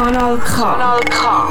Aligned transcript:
Kanal 0.00 0.38
K. 0.38 0.62
Kanal 0.62 1.00
K. 1.10 1.48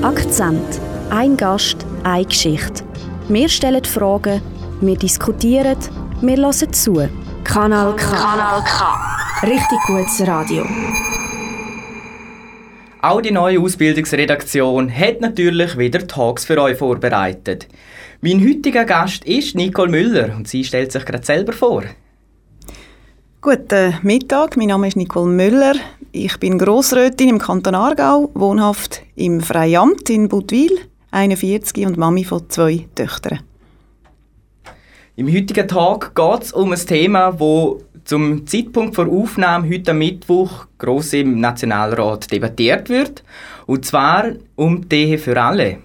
Akzent. 0.00 0.80
Ein 1.10 1.36
Gast, 1.36 1.76
eine 2.02 2.24
Geschichte. 2.24 2.84
Wir 3.28 3.50
stellen 3.50 3.84
Fragen, 3.84 4.40
wir 4.80 4.96
diskutieren, 4.96 5.76
wir 6.22 6.36
hören 6.38 6.72
zu. 6.72 7.06
Kanal 7.44 7.96
K. 7.96 8.16
Kanal 8.16 8.64
K. 8.64 9.46
Richtig 9.46 9.78
gutes 9.86 10.26
Radio. 10.26 10.64
Auch 13.02 13.20
die 13.20 13.30
neue 13.32 13.60
Ausbildungsredaktion 13.60 14.90
hat 14.90 15.20
natürlich 15.20 15.76
wieder 15.76 16.06
Talks 16.06 16.46
für 16.46 16.58
euch 16.62 16.78
vorbereitet. 16.78 17.68
Mein 18.22 18.40
heutiger 18.40 18.86
Gast 18.86 19.22
ist 19.26 19.54
Nicole 19.54 19.90
Müller 19.90 20.34
und 20.34 20.48
sie 20.48 20.64
stellt 20.64 20.92
sich 20.92 21.04
gerade 21.04 21.26
selber 21.26 21.52
vor. 21.52 21.82
Guten 23.44 23.98
Mittag, 24.00 24.56
mein 24.56 24.68
Name 24.68 24.88
ist 24.88 24.96
Nicole 24.96 25.30
Müller. 25.30 25.74
Ich 26.12 26.38
bin 26.38 26.58
Grossrätin 26.58 27.28
im 27.28 27.38
Kanton 27.38 27.74
Aargau, 27.74 28.30
wohnhaft 28.32 29.02
im 29.16 29.42
Freiamt 29.42 30.08
in 30.08 30.30
Budwil, 30.30 30.70
41 31.10 31.84
und 31.84 31.98
Mami 31.98 32.24
von 32.24 32.48
zwei 32.48 32.86
Töchtern. 32.94 33.40
Im 35.16 35.26
heutigen 35.30 35.68
Tag 35.68 36.14
geht 36.14 36.42
es 36.42 36.52
um 36.52 36.72
ein 36.72 36.78
Thema, 36.78 37.38
wo 37.38 37.82
zum 38.06 38.46
Zeitpunkt 38.46 38.96
der 38.96 39.08
Aufnahme 39.08 39.68
heute 39.68 39.92
Mittwoch 39.92 40.64
gross 40.78 41.12
im 41.12 41.38
Nationalrat 41.38 42.32
debattiert 42.32 42.88
wird, 42.88 43.24
und 43.66 43.84
zwar 43.84 44.24
um 44.56 44.88
die 44.88 45.04
Ehe 45.04 45.18
für 45.18 45.38
alle. 45.38 45.80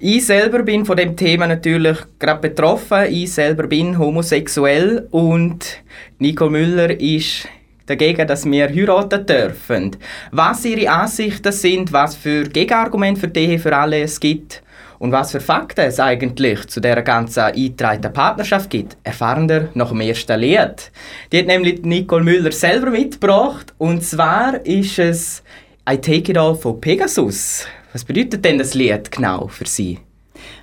Ich 0.00 0.26
selber 0.26 0.62
bin 0.62 0.86
von 0.86 0.96
dem 0.96 1.16
Thema 1.16 1.48
natürlich 1.48 1.98
gerade 2.20 2.48
betroffen. 2.48 3.06
Ich 3.10 3.32
selber 3.32 3.66
bin 3.66 3.98
homosexuell 3.98 5.08
und 5.10 5.82
Nicole 6.20 6.50
Müller 6.50 7.00
ist 7.00 7.48
dagegen, 7.86 8.24
dass 8.28 8.44
wir 8.44 8.68
heiraten 8.68 9.26
dürfen. 9.26 9.96
Was 10.30 10.64
ihre 10.64 10.88
Ansichten 10.88 11.50
sind, 11.50 11.92
was 11.92 12.14
für 12.14 12.44
Gegenargumente 12.44 13.22
für 13.22 13.28
die 13.28 13.40
Ehe 13.40 13.58
für 13.58 13.76
alle 13.76 14.02
es 14.02 14.20
gibt 14.20 14.62
und 15.00 15.10
was 15.10 15.32
für 15.32 15.40
Fakten 15.40 15.86
es 15.86 15.98
eigentlich 15.98 16.68
zu 16.68 16.78
der 16.78 17.02
ganzen 17.02 17.40
eingetragenen 17.40 18.12
Partnerschaft 18.12 18.70
gibt, 18.70 18.96
erfahren 19.02 19.48
wir 19.48 19.70
nach 19.74 19.88
dem 19.88 20.00
ersten 20.00 20.38
Lied. 20.38 20.92
Die 21.32 21.38
hat 21.40 21.46
nämlich 21.46 21.82
Nicole 21.82 22.22
Müller 22.22 22.52
selber 22.52 22.90
mitgebracht 22.90 23.74
und 23.78 24.04
zwar 24.04 24.64
ist 24.64 25.00
es 25.00 25.42
I 25.90 25.96
Take 25.96 26.30
It 26.30 26.38
All 26.38 26.54
von 26.54 26.80
Pegasus. 26.80 27.66
Was 27.92 28.04
bedeutet 28.04 28.44
denn 28.44 28.58
das 28.58 28.74
Lied 28.74 29.10
genau 29.10 29.48
für 29.48 29.66
Sie? 29.66 29.98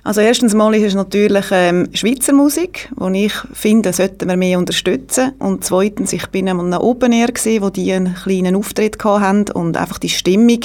Also 0.04 0.20
erstens 0.20 0.54
mal 0.54 0.74
ist 0.74 0.84
es 0.84 0.94
natürlich 0.94 1.46
ähm, 1.50 1.88
Schweizer 1.92 2.32
Musik, 2.32 2.88
die 2.98 3.26
ich 3.26 3.34
finde, 3.52 3.92
sollten 3.92 4.28
wir 4.28 4.36
mehr 4.36 4.58
unterstützen. 4.58 5.32
Und 5.38 5.64
zweitens, 5.64 6.12
ich 6.12 6.26
bin 6.28 6.48
einmal 6.48 6.66
nach 6.66 6.80
Open 6.80 7.12
Air 7.12 7.28
gesehen, 7.28 7.62
wo 7.62 7.70
die 7.70 7.92
einen 7.92 8.14
kleinen 8.14 8.56
Auftritt 8.56 9.02
hatten 9.04 9.50
und 9.52 9.76
einfach 9.76 9.98
die 9.98 10.08
Stimmung, 10.08 10.60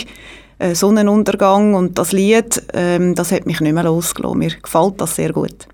äh, 0.59 0.75
Sonnenuntergang 0.75 1.73
und 1.73 1.97
das 1.97 2.11
Lied, 2.11 2.61
ähm, 2.73 3.15
das 3.15 3.31
hat 3.31 3.45
mich 3.45 3.59
nicht 3.59 3.73
mehr 3.73 3.83
losgelassen. 3.83 4.39
Mir 4.39 4.51
gefällt 4.61 5.01
das 5.01 5.15
sehr 5.15 5.33
gut. 5.33 5.67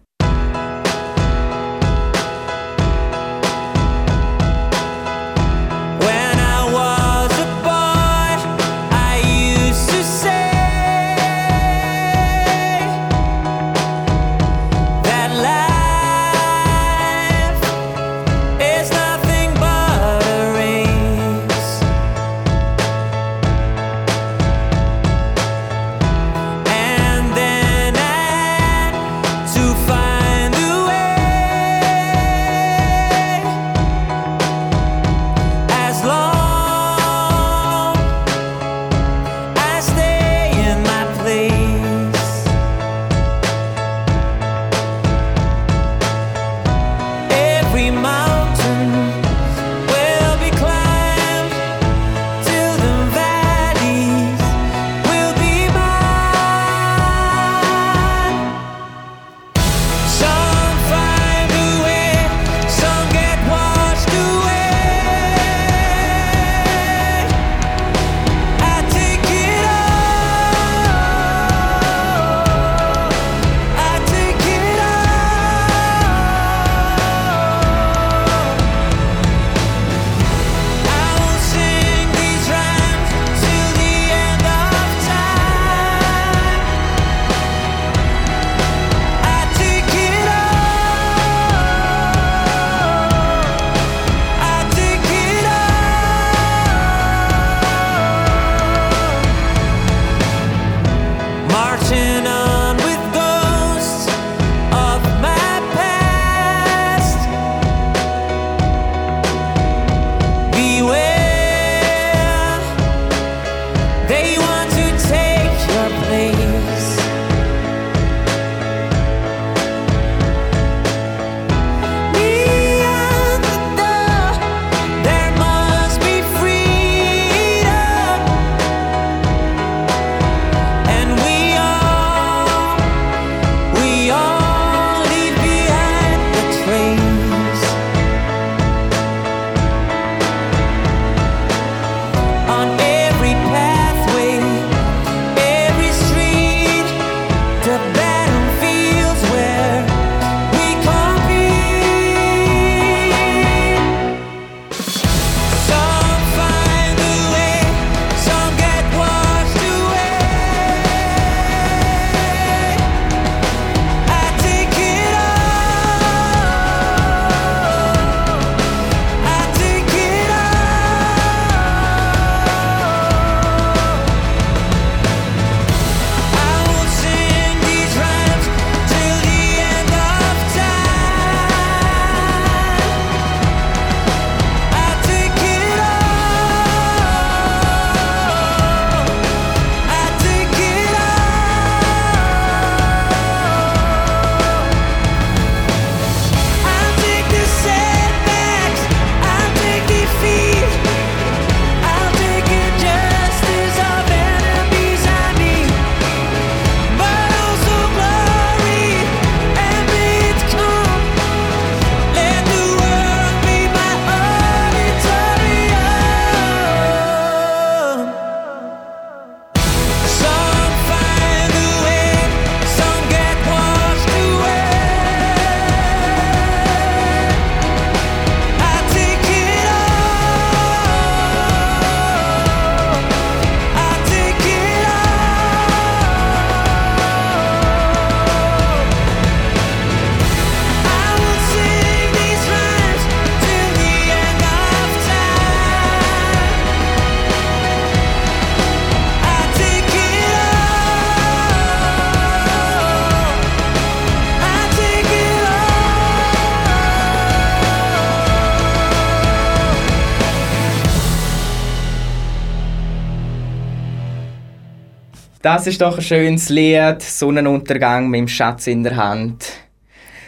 Das 265.48 265.66
ist 265.66 265.80
doch 265.80 265.96
ein 265.96 266.04
schönes 266.04 266.50
Lied, 266.50 267.02
Sonnenuntergang 267.02 268.10
mit 268.10 268.20
dem 268.20 268.28
Schatz 268.28 268.68
in 268.68 268.84
der 268.84 268.98
Hand. 268.98 269.46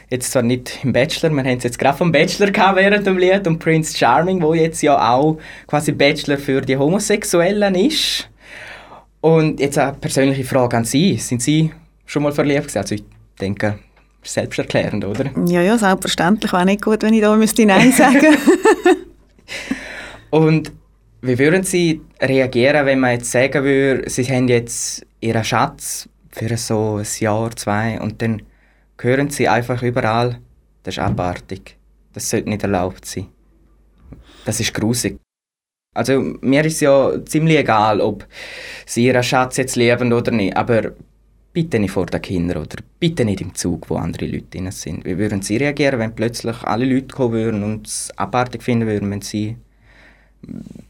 Jetzt 0.10 0.31
zwar 0.31 0.44
nicht 0.44 0.80
im 0.81 0.94
Bachelor, 0.94 1.30
wir 1.31 1.44
haben 1.44 1.57
es 1.57 1.66
jetzt 1.66 1.77
gerade 1.77 1.98
vom 1.98 2.13
Bachelor 2.13 2.51
gehabt 2.51 2.77
während 2.77 3.06
dem 3.06 3.18
Lied 3.18 3.45
und 3.45 3.60
Prince 3.60 3.98
Charming, 3.98 4.42
wo 4.42 4.54
jetzt 4.54 4.81
ja 4.81 5.12
auch 5.12 5.38
quasi 5.68 5.92
Bachelor 5.92 6.38
für 6.38 6.62
die 6.62 6.77
Homosexuellen 6.77 7.75
ist. 7.75 8.30
Und 9.19 9.60
jetzt 9.60 9.77
eine 9.77 9.92
persönliche 9.92 10.45
Frage 10.45 10.77
an 10.77 10.86
Sie. 10.86 11.18
Sind 11.18 11.42
Sie 11.42 11.69
schon 12.06 12.24
mal 12.24 12.31
verliebt 12.31 12.68
gewesen? 12.68 12.77
Also 12.77 12.95
ich 12.95 13.04
denke, 13.42 13.77
selbsterklärend, 14.24 15.04
oder? 15.04 15.25
Ja, 15.48 15.62
ja, 15.62 15.77
selbstverständlich. 15.77 16.54
Wäre 16.54 16.63
nicht 16.63 16.81
gut, 16.81 17.04
wenn 17.04 17.13
ich 17.13 17.19
da 17.19 17.36
müsste 17.36 17.65
Nein 17.65 17.92
sagen 17.98 18.38
Und 20.30 20.72
wie 21.22 21.38
würden 21.38 21.63
Sie 21.63 22.00
reagieren, 22.22 22.86
wenn 22.86 23.01
man 23.01 23.12
jetzt 23.12 23.30
sagen 23.30 23.65
würde, 23.65 24.10
Sie 24.10 24.24
haben 24.24 24.48
jetzt 24.48 25.06
Ihren 25.21 25.44
Schatz 25.44 26.10
für 26.31 26.56
so 26.57 26.98
ein 26.98 27.07
Jahr, 27.19 27.56
zwei 27.56 28.00
und 28.00 28.21
dann 28.21 28.42
hören 29.00 29.30
Sie 29.30 29.48
einfach 29.48 29.81
überall, 29.83 30.39
das 30.83 30.95
ist 30.95 31.04
abartig. 31.04 31.77
Das 32.13 32.30
sollte 32.30 32.50
nicht 32.50 32.63
erlaubt 32.63 33.06
sein. 33.06 33.27
Das 34.45 34.60
ist 34.60 34.74
grusig. 34.74 35.18
Also 35.95 36.19
mir 36.42 36.63
ist 36.66 36.81
ja 36.81 37.13
ziemlich 37.25 37.57
egal, 37.57 38.00
ob 38.01 38.25
Sie 38.86 39.06
Ihren 39.06 39.24
Schatz 39.24 39.57
jetzt 39.57 39.75
leben 39.75 40.13
oder 40.13 40.31
nicht, 40.31 40.56
aber 40.56 40.94
bitte 41.54 41.80
nicht 41.80 41.92
vor 41.92 42.06
den 42.06 42.22
Kindern 42.22 42.62
oder 42.62 42.77
bitte 43.00 43.25
nicht 43.25 43.42
im 43.42 43.56
Zug, 43.56 43.89
wo 43.89 43.95
andere 43.95 44.25
Leute 44.27 44.45
drin 44.45 44.72
sind. 44.72 45.04
Wie 45.06 45.18
würden 45.18 45.42
Sie 45.42 45.57
reagieren, 45.57 46.00
wenn 46.00 46.15
plötzlich 46.15 46.63
alle 46.63 46.86
Leute 46.86 47.07
kommen 47.07 47.33
würden 47.33 47.63
und 47.63 47.88
es 47.88 48.12
abartig 48.18 48.63
finden 48.63 48.88
würden, 48.88 49.10
wenn 49.12 49.22
Sie 49.22 49.57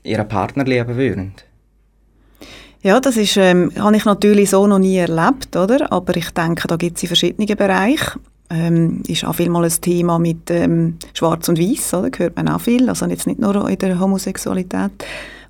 ihren 0.03 0.27
Partner 0.27 0.65
lieben 0.65 0.95
würden? 0.95 1.33
Ja, 2.81 3.01
das 3.01 3.17
ist, 3.17 3.35
ähm, 3.35 3.71
habe 3.77 3.97
ich 3.97 4.05
natürlich 4.05 4.51
so 4.51 4.65
noch 4.65 4.79
nie 4.79 4.97
erlebt, 4.97 5.55
oder? 5.57 5.91
Aber 5.91 6.15
ich 6.15 6.29
denke, 6.31 6.65
da 6.67 6.77
gibt 6.77 6.95
es 6.95 7.03
in 7.03 7.07
verschiedenen 7.07 7.57
Bereichen. 7.57 8.21
Ähm, 8.49 9.03
ist 9.05 9.25
auch 9.25 9.35
viel 9.35 9.49
mal 9.49 9.65
ein 9.65 9.81
Thema 9.81 10.17
mit 10.17 10.49
ähm, 10.49 10.97
Schwarz 11.13 11.49
und 11.49 11.59
Weiß, 11.59 11.93
oder? 11.93 12.09
Hört 12.17 12.37
man 12.37 12.47
auch 12.47 12.61
viel, 12.61 12.87
also 12.87 13.05
jetzt 13.05 13.27
nicht 13.27 13.39
nur 13.39 13.69
in 13.69 13.77
der 13.77 13.99
Homosexualität. 13.99 14.91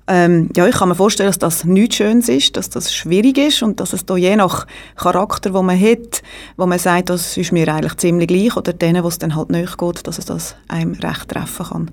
Ähm, 0.08 0.50
ja, 0.56 0.66
ich 0.66 0.74
kann 0.74 0.88
mir 0.88 0.96
vorstellen, 0.96 1.28
dass 1.28 1.38
das 1.38 1.64
nichts 1.64 1.96
Schönes 1.96 2.28
ist, 2.28 2.56
dass 2.56 2.68
das 2.68 2.92
schwierig 2.92 3.38
ist 3.38 3.62
und 3.62 3.78
dass 3.78 3.92
es 3.92 4.04
da 4.04 4.16
je 4.16 4.34
nach 4.34 4.66
Charakter, 4.96 5.54
wo 5.54 5.62
man 5.62 5.80
hat, 5.80 6.22
wo 6.56 6.66
man 6.66 6.80
sagt, 6.80 7.10
das 7.10 7.36
ist 7.36 7.52
mir 7.52 7.72
eigentlich 7.72 7.96
ziemlich 7.96 8.26
gleich, 8.26 8.56
oder 8.56 8.72
denen, 8.72 9.04
wo 9.04 9.08
es 9.08 9.18
dann 9.18 9.36
halt 9.36 9.50
nicht 9.50 9.78
geht, 9.78 10.06
dass 10.08 10.18
es 10.18 10.24
das 10.24 10.56
einem 10.66 10.94
recht 10.94 11.28
treffen 11.28 11.66
kann. 11.66 11.90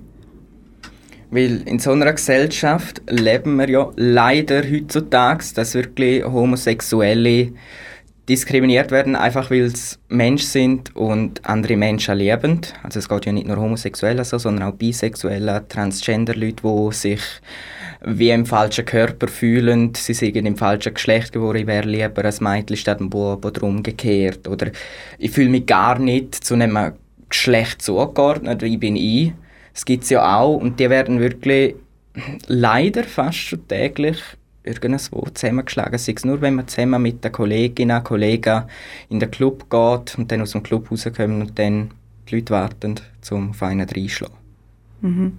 Weil 1.30 1.62
in 1.66 1.78
so 1.78 1.92
einer 1.92 2.12
Gesellschaft 2.12 3.02
leben 3.08 3.56
wir 3.56 3.68
ja 3.68 3.90
leider 3.96 4.62
heutzutage, 4.62 5.44
dass 5.54 5.74
wirklich 5.74 6.24
Homosexuelle 6.24 7.52
diskriminiert 8.28 8.90
werden, 8.90 9.16
einfach 9.16 9.50
weil 9.50 9.74
sie 9.74 9.96
Mensch 10.08 10.42
sind 10.42 10.94
und 10.94 11.44
andere 11.46 11.76
Menschen 11.76 12.18
lieben. 12.18 12.60
Also 12.82 12.98
es 12.98 13.08
geht 13.08 13.26
ja 13.26 13.32
nicht 13.32 13.46
nur 13.46 13.56
Homosexuelle 13.56 14.24
so, 14.24 14.38
sondern 14.38 14.70
auch 14.70 14.74
Bisexuelle, 14.74 15.66
Transgender-Leute, 15.68 16.62
die 16.62 16.94
sich 16.94 17.20
wie 18.04 18.30
im 18.30 18.46
falschen 18.46 18.84
Körper 18.84 19.28
fühlen, 19.28 19.92
sie 19.94 20.14
sind 20.14 20.36
im 20.36 20.56
falschen 20.56 20.94
Geschlecht 20.94 21.32
geboren, 21.32 21.56
ich 21.56 21.66
wäre 21.66 21.88
lieber 21.88 22.24
ein 22.24 22.34
Mädchen 22.40 22.76
statt 22.76 23.00
ein 23.00 23.10
Bub 23.10 23.44
oder 23.44 23.62
umgekehrt. 23.62 24.46
Oder 24.46 24.70
ich 25.18 25.30
fühle 25.30 25.48
mich 25.48 25.66
gar 25.66 25.98
nicht 25.98 26.34
zu 26.34 26.54
einem 26.54 26.92
Geschlecht 27.28 27.82
zugeordnet, 27.82 28.62
ich 28.62 28.78
bin 28.78 28.96
ich. 28.96 29.32
Das 29.78 29.84
gibt 29.84 30.02
es 30.02 30.10
ja 30.10 30.40
auch 30.40 30.56
und 30.56 30.80
die 30.80 30.90
werden 30.90 31.20
wirklich 31.20 31.76
leider 32.48 33.04
fast 33.04 33.38
schon 33.38 33.68
täglich 33.68 34.18
irgendwo 34.64 35.24
zusammengeschlagen. 35.32 35.96
Sei 36.00 36.14
es 36.16 36.24
nur, 36.24 36.40
wenn 36.40 36.56
man 36.56 36.66
zusammen 36.66 37.00
mit 37.00 37.22
den 37.22 37.30
Kolleginnen 37.30 37.96
und 37.96 38.02
Kollegen 38.02 38.64
in 39.08 39.20
den 39.20 39.30
Club 39.30 39.70
geht 39.70 40.18
und 40.18 40.32
dann 40.32 40.42
aus 40.42 40.50
dem 40.50 40.64
Club 40.64 40.90
rauskommt 40.90 41.20
und 41.20 41.56
dann 41.60 41.92
die 42.28 42.34
Leute 42.34 42.52
warten, 42.54 42.96
um 43.30 43.50
auf 43.50 43.62
einen 43.62 43.88
reinschlagen. 43.88 44.34
Mhm. 45.00 45.38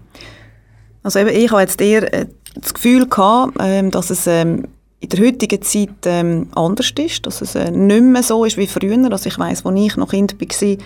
Also 1.03 1.19
eben, 1.19 1.31
ich 1.31 1.51
habe 1.51 1.59
jetzt 1.59 1.81
eher 1.81 2.13
äh, 2.13 2.27
das 2.55 2.73
Gefühl 2.73 3.09
gehabt, 3.09 3.57
ähm, 3.59 3.91
dass 3.91 4.09
es 4.09 4.25
ähm, 4.25 4.69
in 5.01 5.09
der 5.09 5.19
heutigen 5.19 5.61
Zeit 5.61 6.05
ähm, 6.05 6.47
anders 6.55 6.91
ist, 6.97 7.25
dass 7.25 7.41
es 7.41 7.55
äh, 7.55 7.71
nicht 7.71 8.03
mehr 8.03 8.23
so 8.23 8.43
ist 8.43 8.57
wie 8.57 8.67
früher. 8.67 9.11
Also 9.11 9.27
ich 9.27 9.39
weiß, 9.39 9.65
als 9.65 9.79
ich 9.79 9.95
noch 9.95 10.09
Kind 10.09 10.39
war, 10.39 10.77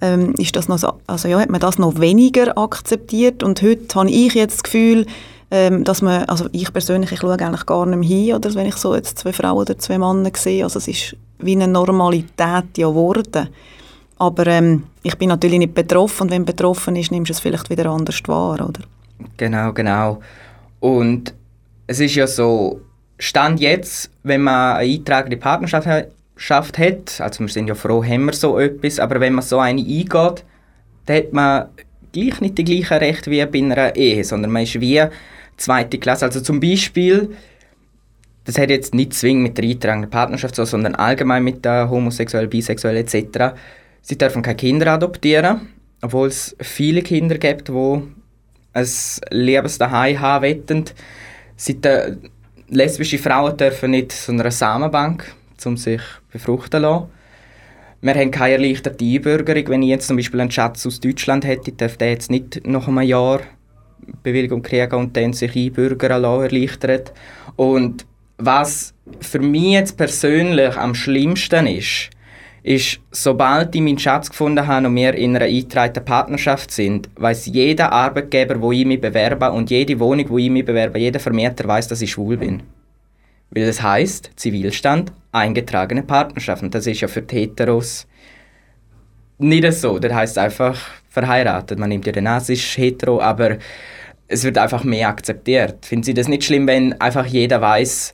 ähm, 0.00 0.32
ist 0.34 0.56
das 0.56 0.68
noch 0.68 0.78
so, 0.78 0.92
also 1.06 1.28
ja, 1.28 1.38
hat 1.38 1.50
man 1.50 1.60
das 1.60 1.78
noch 1.78 2.00
weniger 2.00 2.56
akzeptiert 2.56 3.42
und 3.42 3.60
heute 3.62 3.94
habe 3.94 4.10
ich 4.10 4.34
jetzt 4.34 4.56
das 4.56 4.62
Gefühl, 4.62 5.06
ähm, 5.50 5.84
dass 5.84 6.02
man, 6.02 6.24
also 6.24 6.46
ich 6.52 6.72
persönlich, 6.72 7.12
ich 7.12 7.20
schaue 7.20 7.32
eigentlich 7.32 7.66
gar 7.66 7.84
nicht 7.86 7.98
mehr 7.98 8.08
hin, 8.08 8.34
oder 8.34 8.54
wenn 8.54 8.66
ich 8.66 8.76
so 8.76 8.94
jetzt 8.94 9.18
zwei 9.18 9.32
Frauen 9.32 9.58
oder 9.58 9.78
zwei 9.78 9.98
Männer 9.98 10.30
sehe, 10.34 10.64
also 10.64 10.78
es 10.78 10.88
ist 10.88 11.16
wie 11.38 11.52
eine 11.52 11.68
Normalität 11.68 12.76
ja 12.76 12.88
geworden. 12.88 13.48
Aber 14.18 14.46
ähm, 14.46 14.84
ich 15.02 15.16
bin 15.16 15.28
natürlich 15.28 15.58
nicht 15.58 15.74
betroffen 15.74 16.24
und 16.24 16.30
wenn 16.30 16.44
betroffen 16.44 16.96
ist, 16.96 17.10
nimmst 17.10 17.30
du 17.30 17.32
es 17.32 17.40
vielleicht 17.40 17.70
wieder 17.70 17.86
anders 17.90 18.20
wahr, 18.26 18.54
oder? 18.54 18.80
Genau, 19.36 19.72
genau. 19.72 20.20
Und 20.80 21.34
es 21.86 22.00
ist 22.00 22.14
ja 22.16 22.26
so, 22.26 22.80
Stand 23.18 23.60
jetzt, 23.60 24.10
wenn 24.22 24.42
man 24.42 24.76
eine 24.76 24.92
eintragende 24.92 25.36
Partnerschaft 25.36 25.86
hat, 26.78 27.20
also 27.20 27.40
wir 27.40 27.48
sind 27.48 27.66
ja 27.66 27.74
froh, 27.74 28.04
haben 28.04 28.26
wir 28.26 28.32
so 28.32 28.58
etwas, 28.58 29.00
aber 29.00 29.20
wenn 29.20 29.34
man 29.34 29.44
so 29.44 29.58
eine 29.58 29.80
eingeht, 29.80 30.44
dann 31.06 31.16
hat 31.16 31.32
man 31.32 31.68
gleich 32.12 32.40
nicht 32.40 32.58
die 32.58 32.64
gleichen 32.64 32.98
Rechte 32.98 33.30
wie 33.30 33.44
bei 33.44 33.58
einer 33.58 33.96
Ehe, 33.96 34.22
sondern 34.22 34.52
man 34.52 34.62
ist 34.62 34.80
wie 34.80 35.02
zweite 35.56 35.98
Klasse. 35.98 36.26
Also 36.26 36.40
zum 36.40 36.60
Beispiel, 36.60 37.36
das 38.44 38.56
hat 38.56 38.70
jetzt 38.70 38.94
nicht 38.94 39.14
zwingend 39.14 39.42
mit 39.42 39.58
der 39.58 39.64
eintragenden 39.64 40.10
Partnerschaft 40.10 40.54
so, 40.54 40.64
sondern 40.64 40.94
allgemein 40.94 41.42
mit 41.42 41.64
der 41.64 41.90
homosexuell, 41.90 42.46
bisexuell 42.46 42.96
etc. 42.96 43.56
Sie 44.00 44.16
dürfen 44.16 44.42
keine 44.42 44.56
Kinder 44.56 44.92
adoptieren, 44.92 45.68
obwohl 46.02 46.28
es 46.28 46.56
viele 46.60 47.02
Kinder 47.02 47.36
gibt, 47.36 47.68
die 47.68 48.02
ein 48.74 48.86
Liebes 49.30 49.78
daheim 49.78 50.20
haben 50.20 50.44
wollen. 50.44 50.84
Sie, 51.56 51.80
lesbische 52.68 53.18
Frauen 53.18 53.56
dürfen 53.56 53.90
nicht 53.90 54.12
zu 54.12 54.32
einer 54.32 54.50
Samenbank, 54.50 55.34
um 55.64 55.76
sich 55.76 56.02
befruchten 56.32 56.70
zu 56.70 56.78
lassen. 56.78 57.06
Wir 58.00 58.14
haben 58.14 58.30
keine 58.30 58.54
erleichterte 58.54 59.04
Einbürgerung. 59.04 59.68
Wenn 59.68 59.82
ich 59.82 59.88
jetzt 59.88 60.06
zum 60.06 60.16
Beispiel 60.16 60.40
einen 60.40 60.50
Schatz 60.50 60.86
aus 60.86 61.00
Deutschland 61.00 61.44
hätte, 61.44 61.72
dürfte 61.72 62.04
er 62.04 62.12
jetzt 62.12 62.30
nicht 62.30 62.66
nach 62.66 62.86
einem 62.86 63.02
Jahr 63.02 63.40
Bewilligung 64.22 64.62
kriegen 64.62 64.94
und 64.94 65.16
dann 65.16 65.32
sich 65.32 65.54
einbürgern 65.56 66.22
lassen, 66.22 66.42
erleichtert. 66.44 67.12
Und 67.56 68.06
was 68.38 68.94
für 69.20 69.40
mich 69.40 69.72
jetzt 69.72 69.96
persönlich 69.96 70.76
am 70.76 70.94
schlimmsten 70.94 71.66
ist, 71.66 72.10
ist, 72.68 73.00
sobald 73.10 73.74
ich 73.74 73.80
meinen 73.80 73.98
Schatz 73.98 74.28
gefunden 74.28 74.66
habe 74.66 74.86
und 74.86 74.94
wir 74.94 75.14
in 75.14 75.34
einer 75.34 75.46
eingetragenen 75.46 76.04
Partnerschaft 76.04 76.70
sind, 76.70 77.08
weiß 77.16 77.46
jeder 77.46 77.92
Arbeitgeber, 77.92 78.60
wo 78.60 78.72
ich 78.72 78.84
mich 78.84 79.00
bewerbe 79.00 79.50
und 79.52 79.70
jede 79.70 79.98
Wohnung, 79.98 80.28
wo 80.28 80.36
ich 80.36 80.50
mich 80.50 80.66
bewerbe, 80.66 80.98
jeder 80.98 81.18
Vermieter 81.18 81.66
weiß, 81.66 81.88
dass 81.88 82.02
ich 82.02 82.10
schwul 82.10 82.36
bin. 82.36 82.62
Weil 83.50 83.66
das 83.66 83.82
heißt 83.82 84.32
Zivilstand, 84.36 85.12
eingetragene 85.32 86.02
Partnerschaft. 86.02 86.62
Und 86.62 86.74
das 86.74 86.86
ist 86.86 87.00
ja 87.00 87.08
für 87.08 87.22
die 87.22 87.36
Heteros 87.36 88.06
nicht 89.38 89.72
so. 89.72 89.98
Das 89.98 90.12
heißt 90.12 90.36
einfach 90.36 90.78
verheiratet. 91.08 91.78
Man 91.78 91.88
nimmt 91.88 92.04
ja 92.04 92.12
den 92.12 92.26
es 92.26 92.50
ist 92.50 92.76
hetero, 92.76 93.18
aber 93.22 93.56
es 94.26 94.44
wird 94.44 94.58
einfach 94.58 94.84
mehr 94.84 95.08
akzeptiert. 95.08 95.86
Finden 95.86 96.02
Sie 96.02 96.12
das 96.12 96.28
nicht 96.28 96.44
schlimm, 96.44 96.66
wenn 96.66 97.00
einfach 97.00 97.24
jeder 97.24 97.62
weiß, 97.62 98.12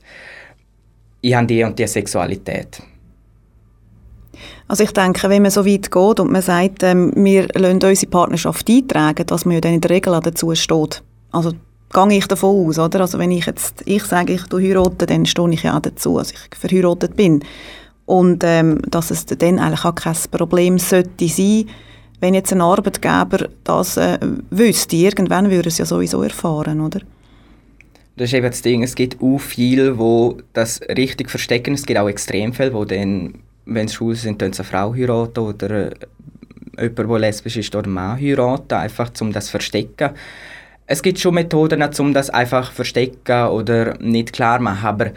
ich 1.19 1.35
habe 1.35 1.45
die 1.45 1.61
und 1.61 1.77
die 1.77 1.87
Sexualität? 1.87 2.81
Also 4.67 4.83
ich 4.83 4.91
denke, 4.91 5.29
wenn 5.29 5.43
man 5.43 5.51
so 5.51 5.65
weit 5.65 5.91
geht 5.91 6.19
und 6.19 6.31
man 6.31 6.41
sagt, 6.41 6.81
ähm, 6.83 7.11
wir 7.15 7.47
lassen 7.53 7.83
unsere 7.83 8.09
Partnerschaft 8.09 8.67
eintragen, 8.69 9.25
dass 9.27 9.45
man 9.45 9.55
ja 9.55 9.61
dann 9.61 9.73
in 9.73 9.81
der 9.81 9.91
Regel 9.91 10.19
dazu 10.23 10.53
steht. 10.55 11.03
Also 11.31 11.51
gehe 11.93 12.17
ich 12.17 12.27
davon 12.27 12.67
aus, 12.67 12.79
oder? 12.79 13.01
Also 13.01 13.19
wenn 13.19 13.31
ich 13.31 13.45
jetzt, 13.45 13.83
ich 13.85 14.03
sage, 14.03 14.33
ich 14.33 14.41
heirate, 14.51 15.05
dann 15.05 15.25
stehe 15.25 15.51
ich 15.51 15.63
ja 15.63 15.77
auch 15.77 15.81
dazu, 15.81 16.17
dass 16.17 16.31
ich 16.31 16.39
verheiratet 16.57 17.15
bin. 17.15 17.43
Und 18.05 18.43
ähm, 18.43 18.81
dass 18.89 19.11
es 19.11 19.25
dann 19.25 19.59
eigentlich 19.59 19.85
auch 19.85 19.95
kein 19.95 20.15
Problem 20.31 20.77
sollte 20.79 21.27
sein, 21.27 21.65
wenn 22.21 22.33
jetzt 22.33 22.53
ein 22.53 22.61
Arbeitgeber 22.61 23.49
das 23.63 23.97
äh, 23.97 24.17
wüsste, 24.49 24.95
irgendwann 24.95 25.49
würde 25.49 25.69
es 25.69 25.77
ja 25.77 25.85
sowieso 25.85 26.23
erfahren, 26.23 26.81
oder? 26.81 27.01
Das 28.17 28.29
ist 28.29 28.33
eben 28.33 28.47
das 28.47 28.61
Ding, 28.61 28.83
es 28.83 28.95
gibt 28.95 29.21
auch 29.21 29.39
viele, 29.39 29.93
die 29.93 30.43
das 30.53 30.81
richtig 30.81 31.29
verstecken. 31.29 31.73
Es 31.73 31.85
gibt 31.85 31.99
auch 31.99 32.07
Extremfälle, 32.07 32.73
wo 32.73 32.85
dann, 32.85 33.35
wenn 33.65 33.87
sie 33.87 33.95
schwul 33.95 34.15
sind, 34.15 34.41
dann 34.41 34.53
eine 34.53 34.63
Frau 34.63 34.93
heiraten 34.93 35.39
oder 35.39 35.91
äh, 35.91 35.95
jemand, 36.79 36.97
der 36.97 37.19
lesbisch 37.19 37.57
ist, 37.57 37.75
oder 37.75 37.85
einen 37.85 37.93
Mann 37.93 38.19
heiraten, 38.19 38.75
einfach 38.75 39.11
um 39.19 39.31
das 39.31 39.45
zu 39.45 39.51
verstecken. 39.51 40.11
Es 40.87 41.01
gibt 41.01 41.19
schon 41.19 41.33
Methoden, 41.33 41.83
um 41.99 42.13
das 42.13 42.29
einfach 42.29 42.69
zu 42.69 42.75
verstecken 42.75 43.47
oder 43.47 43.97
nicht 43.99 44.33
klar 44.33 44.59
machen, 44.59 44.85
aber 44.85 45.11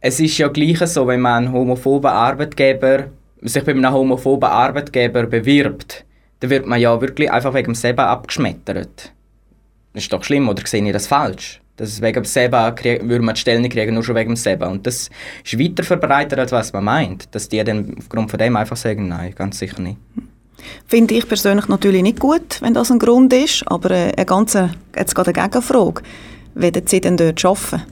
es 0.00 0.20
ist 0.20 0.38
ja 0.38 0.48
gleich 0.48 0.78
so, 0.86 1.06
wenn 1.06 1.20
man 1.20 1.44
einen 1.44 1.52
homophoben 1.52 2.10
Arbeitgeber, 2.10 3.08
sich 3.42 3.64
bei 3.64 3.72
einem 3.72 3.92
homophoben 3.92 4.48
Arbeitgeber 4.48 5.24
bewirbt, 5.24 6.04
dann 6.40 6.50
wird 6.50 6.66
man 6.66 6.80
ja 6.80 6.98
wirklich 7.00 7.30
einfach 7.30 7.52
wegen 7.54 7.72
dem 7.72 7.74
selber 7.74 8.06
abgeschmettert. 8.06 9.12
Das 9.92 10.04
ist 10.04 10.12
doch 10.12 10.24
schlimm, 10.24 10.48
oder 10.48 10.64
sehe 10.66 10.84
ich 10.84 10.92
das 10.92 11.06
falsch? 11.06 11.60
Das 11.80 12.02
wegen 12.02 12.22
dem 12.22 12.24
SEBA 12.26 12.74
würde 12.78 13.24
man 13.24 13.34
die 13.34 13.40
Stelle 13.40 13.58
nicht 13.58 13.72
kriegen, 13.72 13.94
nur 13.94 14.04
schon 14.04 14.14
wegen 14.14 14.32
dem 14.32 14.36
SEBA. 14.36 14.68
Und 14.68 14.86
das 14.86 15.08
ist 15.42 15.58
weiter 15.58 15.82
verbreitet, 15.82 16.38
als 16.38 16.52
was 16.52 16.74
man 16.74 16.84
meint. 16.84 17.34
Dass 17.34 17.48
die 17.48 17.64
dann 17.64 17.94
aufgrund 17.98 18.30
von 18.30 18.38
dem 18.38 18.54
einfach 18.54 18.76
sagen, 18.76 19.08
nein, 19.08 19.34
ganz 19.34 19.58
sicher 19.58 19.80
nicht. 19.80 19.96
Finde 20.86 21.14
ich 21.14 21.26
persönlich 21.26 21.68
natürlich 21.68 22.02
nicht 22.02 22.20
gut, 22.20 22.60
wenn 22.60 22.74
das 22.74 22.90
ein 22.90 22.98
Grund 22.98 23.32
ist, 23.32 23.64
aber 23.66 23.92
äh, 23.92 24.12
eine 24.14 24.26
ganze, 24.26 24.72
jetzt 24.94 25.14
gerade 25.14 25.32
eine 25.34 25.48
Gegenfrage. 25.48 26.02
Werden 26.54 26.86
Sie 26.86 27.00
denn 27.00 27.16
dort 27.16 27.42
arbeiten? 27.42 27.82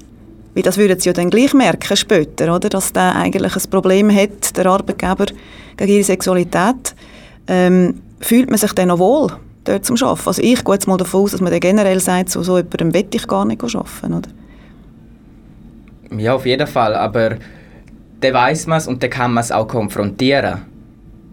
Weil 0.55 0.63
das 0.65 0.77
würden 0.77 1.01
Sie 1.01 1.09
ja 1.09 1.15
dann 1.15 1.31
gleich 1.31 1.55
merken 1.55 1.97
später, 1.97 2.55
oder? 2.55 2.69
dass 2.69 2.93
der 2.93 3.17
eigentlich 3.17 3.57
ein 3.57 3.71
Problem 3.71 4.15
hat, 4.15 4.55
der 4.55 4.67
Arbeitgeber, 4.67 5.27
gegen 5.79 5.93
ihre 5.93 6.05
Sexualität. 6.05 6.95
Ähm, 7.47 8.03
fühlt 8.21 8.51
man 8.51 8.59
sich 8.59 8.75
dann 8.75 8.89
noch 8.89 8.99
wohl 8.99 9.33
dort 9.69 9.85
zum 9.85 9.97
Arbeiten? 9.97 10.29
Also 10.29 10.43
ich 10.43 10.65
gehe 10.65 10.75
jetzt 10.75 10.87
mal 10.87 10.97
davon 10.97 11.23
aus, 11.23 11.33
dass 11.33 11.41
man 11.41 11.59
generell 11.61 12.01
sagt, 12.01 12.31
so, 12.31 12.43
so 12.43 12.57
jemandem 12.57 12.95
will 12.95 13.07
ich 13.13 13.27
gar 13.27 13.45
nicht 13.45 13.63
arbeiten, 13.63 14.15
oder? 14.15 14.29
Ja, 16.17 16.35
auf 16.35 16.47
jeden 16.47 16.67
Fall, 16.67 16.95
aber 16.95 17.37
dann 18.21 18.35
weiß 18.35 18.67
man 18.67 18.79
es 18.79 18.87
und 18.87 19.03
dann 19.03 19.11
kann 19.11 19.33
man 19.33 19.43
es 19.43 19.53
auch 19.53 19.69
konfrontieren. 19.69 20.63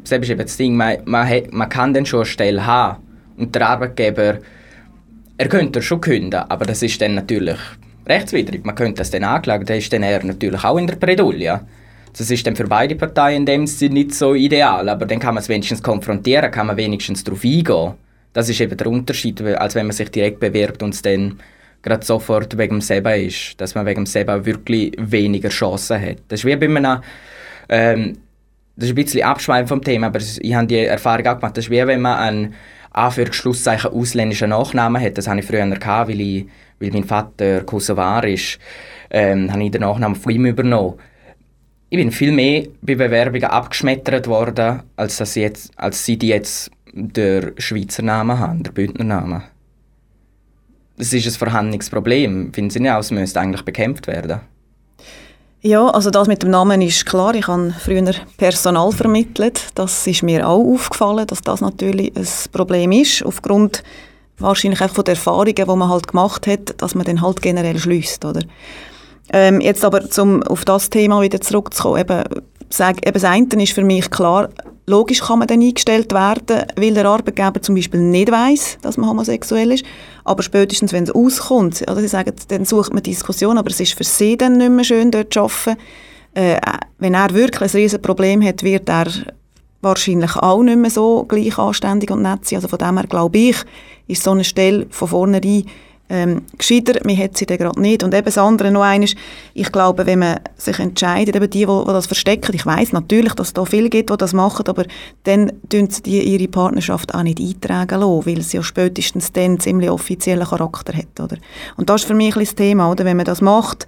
Das 0.03 0.11
ist 0.11 0.29
eben 0.29 0.37
das 0.37 0.57
Ding, 0.57 0.75
man, 0.75 0.97
man, 1.05 1.27
man 1.51 1.69
kann 1.69 1.93
dann 1.93 2.05
schon 2.05 2.19
eine 2.19 2.25
Stelle 2.25 2.65
haben 2.65 3.01
und 3.37 3.55
der 3.55 3.67
Arbeitgeber, 3.67 4.39
er 5.37 5.47
könnte 5.47 5.81
schon 5.81 6.01
künden, 6.01 6.35
aber 6.35 6.65
das 6.65 6.83
ist 6.83 7.01
dann 7.01 7.15
natürlich 7.15 7.57
rechtswidrig. 8.05 8.65
Man 8.65 8.75
könnte 8.75 8.99
das 8.99 9.09
dann 9.11 9.23
anklagen, 9.23 9.65
dann 9.65 9.77
ist 9.77 9.91
dann 9.91 10.03
er 10.03 10.23
natürlich 10.23 10.63
auch 10.63 10.77
in 10.77 10.87
der 10.87 10.95
Bredouille. 10.95 11.61
Das 12.17 12.31
ist 12.31 12.47
dann 12.47 12.55
für 12.55 12.67
beide 12.67 12.95
Parteien 12.95 13.41
in 13.41 13.45
dem 13.45 13.67
Sinne 13.67 13.95
nicht 13.95 14.13
so 14.13 14.33
ideal, 14.33 14.87
aber 14.87 15.05
dann 15.05 15.19
kann 15.19 15.33
man 15.33 15.41
es 15.41 15.49
wenigstens 15.49 15.83
konfrontieren, 15.83 16.51
kann 16.51 16.67
man 16.67 16.77
wenigstens 16.77 17.23
darauf 17.23 17.43
eingehen. 17.43 17.93
Das 18.35 18.49
ist 18.49 18.59
eben 18.59 18.75
der 18.75 18.87
Unterschied, 18.87 19.41
als 19.41 19.75
wenn 19.75 19.87
man 19.87 19.95
sich 19.95 20.11
direkt 20.11 20.41
bewirbt 20.41 20.83
und 20.83 20.93
es 20.93 21.01
dann 21.01 21.39
gerade 21.81 22.05
sofort 22.05 22.57
wegen 22.57 22.75
dem 22.75 22.81
SEBA 22.81 23.13
ist, 23.13 23.61
dass 23.61 23.75
man 23.75 23.85
wegen 23.85 24.01
dem 24.01 24.05
SEBA 24.05 24.45
wirklich 24.45 24.91
weniger 24.99 25.47
Chancen 25.47 26.01
hat. 26.01 26.17
Das 26.27 26.41
ist 26.41 26.45
wie 26.45 26.55
bei 26.57 26.65
einem, 26.65 27.01
ähm, 27.69 28.17
das 28.75 28.89
ist 28.89 28.91
ein 28.91 28.95
bisschen 28.95 29.23
abschweifen 29.23 29.69
vom 29.69 29.81
Thema, 29.81 30.07
aber 30.07 30.19
ich 30.19 30.53
habe 30.53 30.67
die 30.67 30.79
Erfahrung 30.79 31.25
auch 31.27 31.39
gemacht, 31.39 31.55
das 31.55 31.65
ist 31.65 31.71
wie 31.71 31.87
wenn 31.87 32.01
man 32.01 32.17
einen 32.17 32.53
Anführungsschlusszeichen 32.91 33.91
ausländischen 33.91 34.49
Nachnamen 34.49 35.01
hat. 35.01 35.17
Das 35.17 35.29
hatte 35.29 35.39
ich 35.39 35.45
früher 35.45 35.65
gehabt, 35.65 36.09
weil, 36.09 36.19
ich, 36.19 36.45
weil 36.81 36.91
mein 36.91 37.05
Vater 37.05 37.61
Kosovar 37.61 38.25
ist, 38.25 38.59
ähm, 39.11 39.49
habe 39.49 39.63
ich 39.63 39.71
den 39.71 39.81
Nachnamen 39.81 40.17
von 40.17 40.33
ihm 40.33 40.45
übernommen 40.45 40.95
ich 41.89 41.97
bin 41.97 42.11
viel 42.11 42.31
mehr 42.33 42.63
bei 42.81 42.95
Bewerbungen 42.95 43.45
abgeschmettert 43.45 44.27
worden, 44.27 44.81
als, 44.97 45.15
dass 45.17 45.33
sie, 45.33 45.41
jetzt, 45.41 45.71
als 45.77 46.03
sie 46.03 46.17
die 46.17 46.29
jetzt 46.29 46.71
der 46.95 47.53
Schweizer 47.57 48.01
Namen 48.01 48.39
haben, 48.39 48.63
der 48.63 48.71
Bündner 48.71 49.03
Namen. 49.03 49.43
Das 50.97 51.11
ist 51.11 51.27
ein 51.27 51.31
Verhandlungsproblem. 51.31 52.53
Finden 52.53 52.69
Sie 52.69 52.79
nicht 52.79 52.91
auch, 52.91 52.99
es 52.99 53.11
müsste 53.11 53.39
eigentlich 53.39 53.63
bekämpft 53.63 54.07
werden? 54.07 54.39
Ja, 55.61 55.87
also 55.87 56.09
das 56.09 56.27
mit 56.27 56.41
dem 56.41 56.51
Namen 56.51 56.81
ist 56.81 57.05
klar. 57.05 57.35
Ich 57.35 57.47
habe 57.47 57.73
früher 57.79 58.13
Personal 58.37 58.91
vermittelt. 58.91 59.61
Das 59.75 60.07
ist 60.07 60.23
mir 60.23 60.47
auch 60.47 60.63
aufgefallen, 60.63 61.27
dass 61.27 61.41
das 61.41 61.59
natürlich 61.59 62.15
ein 62.15 62.27
Problem 62.51 62.91
ist, 62.91 63.25
aufgrund 63.25 63.83
wahrscheinlich 64.37 64.81
auch 64.81 64.91
von 64.91 65.03
den 65.03 65.15
Erfahrungen, 65.15 65.55
die 65.55 65.65
man 65.65 65.89
halt 65.89 66.07
gemacht 66.07 66.47
hat, 66.47 66.81
dass 66.81 66.95
man 66.95 67.05
dann 67.05 67.21
halt 67.21 67.41
generell 67.41 67.77
schließt, 67.77 68.23
oder? 68.25 68.41
Ähm, 69.33 69.59
jetzt 69.59 69.83
aber, 69.83 70.01
um 70.17 70.43
auf 70.43 70.65
das 70.65 70.89
Thema 70.89 71.21
wieder 71.21 71.41
zurückzukommen, 71.41 71.99
eben, 71.99 72.23
sag, 72.69 73.05
eben 73.05 73.13
das 73.13 73.23
eine 73.23 73.63
ist 73.63 73.73
für 73.73 73.83
mich 73.83 74.09
klar, 74.09 74.49
logisch 74.87 75.21
kann 75.21 75.39
man 75.39 75.47
dann 75.47 75.61
eingestellt 75.61 76.13
werden, 76.13 76.65
weil 76.75 76.93
der 76.93 77.05
Arbeitgeber 77.05 77.61
zum 77.61 77.75
Beispiel 77.75 77.99
nicht 77.99 78.31
weiß, 78.31 78.79
dass 78.81 78.97
man 78.97 79.09
homosexuell 79.09 79.71
ist, 79.71 79.85
aber 80.23 80.43
spätestens, 80.43 80.93
wenn 80.93 81.03
es 81.03 81.11
auskommt, 81.11 81.87
also 81.87 82.01
sie 82.01 82.07
sagen, 82.07 82.33
dann 82.49 82.65
sucht 82.65 82.93
man 82.93 83.03
Diskussion, 83.03 83.57
aber 83.57 83.69
es 83.69 83.79
ist 83.79 83.93
für 83.93 84.03
sie 84.03 84.37
dann 84.37 84.57
nicht 84.57 84.71
mehr 84.71 84.83
schön, 84.83 85.11
dort 85.11 85.33
zu 85.33 85.41
arbeiten. 85.41 85.79
Äh, 86.33 86.59
wenn 86.99 87.13
er 87.13 87.33
wirklich 87.33 87.73
ein 87.73 87.79
riesen 87.79 88.01
Problem 88.01 88.43
hat, 88.43 88.61
wird 88.61 88.89
er 88.89 89.07
wahrscheinlich 89.81 90.35
auch 90.35 90.63
nicht 90.63 90.77
mehr 90.77 90.89
so 90.89 91.23
gleich 91.23 91.57
anständig 91.57 92.11
und 92.11 92.23
nett 92.23 92.45
sein. 92.45 92.57
Also 92.57 92.67
von 92.67 92.79
dem 92.79 92.97
her 92.97 93.07
glaube 93.07 93.37
ich, 93.37 93.57
ist 94.07 94.23
so 94.23 94.31
eine 94.31 94.43
Stelle 94.43 94.87
von 94.89 95.07
vornherein 95.07 95.65
ähm, 96.09 96.43
gescheiter, 96.57 96.99
man 97.03 97.17
hat 97.17 97.35
sie 97.35 97.45
dann 97.45 97.57
gerade 97.57 97.81
nicht. 97.81 98.03
Und 98.03 98.13
eben 98.13 98.25
das 98.25 98.37
andere 98.37 98.71
noch 98.71 98.83
eines, 98.83 99.15
ich 99.53 99.71
glaube, 99.71 100.05
wenn 100.05 100.19
man 100.19 100.39
sich 100.55 100.77
entscheidet, 100.79 101.35
eben 101.35 101.49
die, 101.49 101.65
die, 101.65 101.65
die 101.65 101.85
das 101.85 102.05
verstecken, 102.05 102.53
ich 102.53 102.65
weiß 102.65 102.93
natürlich, 102.93 103.33
dass 103.33 103.47
es 103.47 103.53
da 103.53 103.65
viele 103.65 103.89
gibt, 103.89 104.11
die 104.11 104.17
das 104.17 104.33
machen, 104.33 104.67
aber 104.67 104.85
dann 105.23 105.51
tun 105.69 105.89
sie 105.89 106.03
die 106.03 106.21
ihre 106.21 106.47
Partnerschaft 106.47 107.15
auch 107.15 107.23
nicht 107.23 107.39
eintragen 107.39 107.99
lassen, 107.99 108.25
weil 108.25 108.41
sie 108.41 108.57
ja 108.57 108.63
spätestens 108.63 109.31
dann 109.31 109.59
ziemlich 109.59 109.89
offiziellen 109.89 110.47
Charakter 110.47 110.93
hat, 110.93 111.19
oder? 111.19 111.37
Und 111.75 111.89
das 111.89 112.01
ist 112.01 112.07
für 112.07 112.13
mich 112.13 112.35
ein 112.35 112.41
das 112.41 112.55
Thema, 112.55 112.91
oder? 112.91 113.05
Wenn 113.05 113.17
man 113.17 113.25
das 113.25 113.41
macht, 113.41 113.87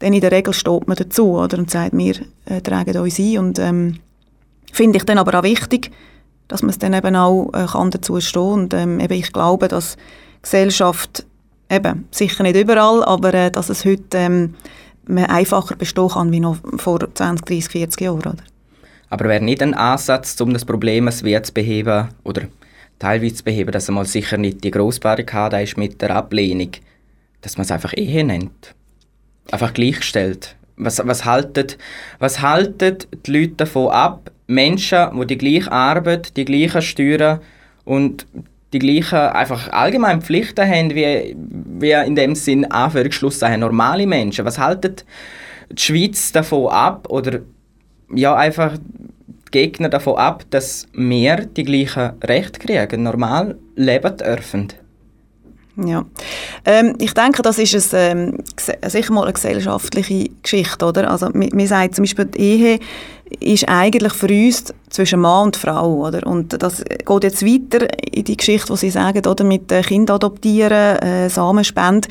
dann 0.00 0.12
in 0.12 0.20
der 0.20 0.32
Regel 0.32 0.52
steht 0.52 0.86
man 0.86 0.96
dazu, 0.96 1.38
oder? 1.38 1.58
Und 1.58 1.70
sagt, 1.70 1.96
wir 1.96 2.16
äh, 2.44 2.60
tragen 2.60 2.98
uns 2.98 3.18
ein 3.18 3.38
und 3.38 3.58
ähm, 3.58 3.98
finde 4.72 4.98
ich 4.98 5.04
dann 5.04 5.18
aber 5.18 5.38
auch 5.38 5.42
wichtig, 5.42 5.90
dass 6.48 6.60
man 6.60 6.70
es 6.70 6.78
dann 6.78 6.92
eben 6.92 7.16
auch 7.16 7.50
äh, 7.54 7.66
kann 7.66 7.90
dazu 7.90 8.20
stehen 8.20 8.42
und 8.42 8.74
ähm, 8.74 9.00
eben 9.00 9.14
ich 9.14 9.32
glaube, 9.32 9.68
dass 9.68 9.96
Gesellschaft 10.42 11.26
eben, 11.70 12.08
sicher 12.10 12.42
nicht 12.42 12.56
überall, 12.56 13.04
aber 13.04 13.34
äh, 13.34 13.50
dass 13.50 13.68
es 13.68 13.84
heute 13.84 14.16
ähm, 14.18 14.54
einfacher 15.08 15.76
bestehen 15.76 16.08
kann 16.08 16.32
wie 16.32 16.40
noch 16.40 16.58
vor 16.76 17.00
20, 17.12 17.44
30, 17.44 17.68
40 17.68 18.00
Jahren. 18.00 18.18
Oder? 18.18 18.36
Aber 19.08 19.28
wäre 19.28 19.44
nicht 19.44 19.62
ein 19.62 19.74
Ansatz, 19.74 20.40
um 20.40 20.52
das 20.52 20.64
Problem 20.64 21.10
zu 21.10 21.24
beheben 21.54 22.08
oder 22.24 22.42
teilweise 22.98 23.36
zu 23.36 23.44
beheben, 23.44 23.72
dass 23.72 23.88
einmal 23.88 24.06
sicher 24.06 24.36
nicht 24.36 24.64
die 24.64 24.70
Grossbarrikade 24.70 25.62
ist 25.62 25.76
mit 25.76 26.00
der 26.02 26.10
Ablehnung, 26.10 26.72
dass 27.42 27.56
man 27.56 27.64
es 27.64 27.70
einfach 27.70 27.92
Ehe 27.96 28.24
nennt? 28.24 28.74
Einfach 29.50 29.72
gleichstellt. 29.72 30.56
Was, 30.76 31.00
was, 31.06 31.24
halten, 31.24 31.68
was 32.18 32.42
halten 32.42 32.98
die 33.24 33.30
Leute 33.30 33.54
davon 33.54 33.90
ab, 33.90 34.30
Menschen, 34.46 35.18
die 35.18 35.26
die 35.26 35.38
gleiche 35.38 35.72
Arbeit, 35.72 36.36
die 36.36 36.44
gleichen 36.44 36.82
Steuern 36.82 37.40
und 37.84 38.26
die 38.78 39.00
gleichen 39.00 39.18
einfach 39.18 39.68
allgemein 39.70 40.20
Pflichten 40.20 40.68
haben 40.68 40.94
wie, 40.94 41.36
wie 41.36 41.92
in 41.92 42.14
dem 42.14 42.34
Sinn 42.34 42.64
Anführungsschlusszeichen 42.64 43.60
normale 43.60 44.06
Menschen. 44.06 44.44
Was 44.44 44.58
haltet 44.58 45.04
die 45.70 45.82
Schweiz 45.82 46.32
davon 46.32 46.68
ab 46.68 47.08
oder 47.08 47.40
ja 48.14 48.34
einfach 48.36 48.76
die 48.76 49.50
Gegner 49.50 49.88
davon 49.88 50.16
ab, 50.16 50.44
dass 50.50 50.86
wir 50.92 51.46
die 51.46 51.64
gleichen 51.64 52.12
Rechte 52.22 52.60
kriegen, 52.60 53.02
normal 53.02 53.56
leben 53.74 54.16
dürfen? 54.16 54.68
Ja, 55.84 56.06
ähm, 56.64 56.94
ich 56.98 57.12
denke, 57.12 57.42
das 57.42 57.58
ist 57.58 57.94
ein, 57.94 58.34
ähm, 58.34 58.38
sicher 58.88 59.12
mal 59.12 59.24
eine 59.24 59.34
gesellschaftliche 59.34 60.30
Geschichte, 60.42 60.86
oder? 60.86 61.10
Also, 61.10 61.28
man 61.32 61.66
sagt 61.66 61.96
zum 61.96 62.04
Beispiel, 62.04 62.24
die 62.24 62.40
Ehe 62.40 62.78
ist 63.40 63.68
eigentlich 63.68 64.14
für 64.14 64.28
uns 64.28 64.72
zwischen 64.88 65.20
Mann 65.20 65.46
und 65.46 65.56
Frau, 65.56 66.06
oder? 66.06 66.26
Und 66.26 66.62
das 66.62 66.82
geht 66.82 67.24
jetzt 67.24 67.44
weiter 67.44 67.88
in 68.10 68.24
die 68.24 68.36
Geschichte, 68.36 68.72
die 68.72 68.78
Sie 68.78 68.90
sagen, 68.90 69.26
oder? 69.26 69.44
Mit 69.44 69.70
äh, 69.70 69.82
Kind 69.82 70.10
adoptieren, 70.10 70.98
äh, 70.98 71.28
Samenspende. 71.28 72.08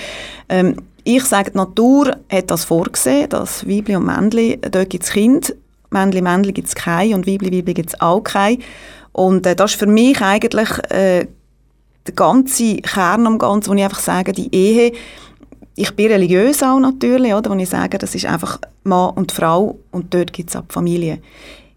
Ähm, 0.47 0.75
ich 1.03 1.23
sage, 1.23 1.51
die 1.51 1.57
Natur 1.57 2.17
hat 2.31 2.51
das 2.51 2.65
vorgesehen, 2.65 3.29
dass 3.29 3.67
Weibli 3.67 3.95
und 3.95 4.05
Männli, 4.05 4.59
dort 4.71 4.89
gibt 4.89 5.05
es 5.05 5.11
Kind, 5.11 5.55
Männli, 5.89 6.21
Männli 6.21 6.51
gibt 6.51 6.67
es 6.67 6.75
keine 6.75 7.15
und 7.15 7.25
Weibli, 7.25 7.51
Weibli 7.51 7.73
gibt 7.73 7.89
es 7.89 8.01
auch 8.01 8.21
keine. 8.21 8.59
Und 9.11 9.45
äh, 9.45 9.55
das 9.55 9.71
ist 9.71 9.79
für 9.79 9.87
mich 9.87 10.21
eigentlich 10.21 10.69
äh, 10.91 11.25
der 12.07 12.13
ganze 12.13 12.77
Kern 12.77 13.27
am 13.27 13.37
Ganzen, 13.37 13.71
wo 13.71 13.73
ich 13.73 13.83
einfach 13.83 13.99
sage, 13.99 14.31
die 14.31 14.53
Ehe, 14.53 14.91
ich 15.75 15.95
bin 15.95 16.11
religiös 16.11 16.63
auch 16.63 16.79
natürlich, 16.79 17.33
oder, 17.33 17.49
wo 17.49 17.55
ich 17.55 17.69
sage, 17.69 17.97
das 17.97 18.15
ist 18.15 18.25
einfach 18.25 18.59
Mann 18.83 19.11
und 19.11 19.31
Frau 19.31 19.77
und 19.91 20.13
dort 20.13 20.31
gibt 20.31 20.49
es 20.49 20.55
auch 20.55 20.63
Familie. 20.69 21.19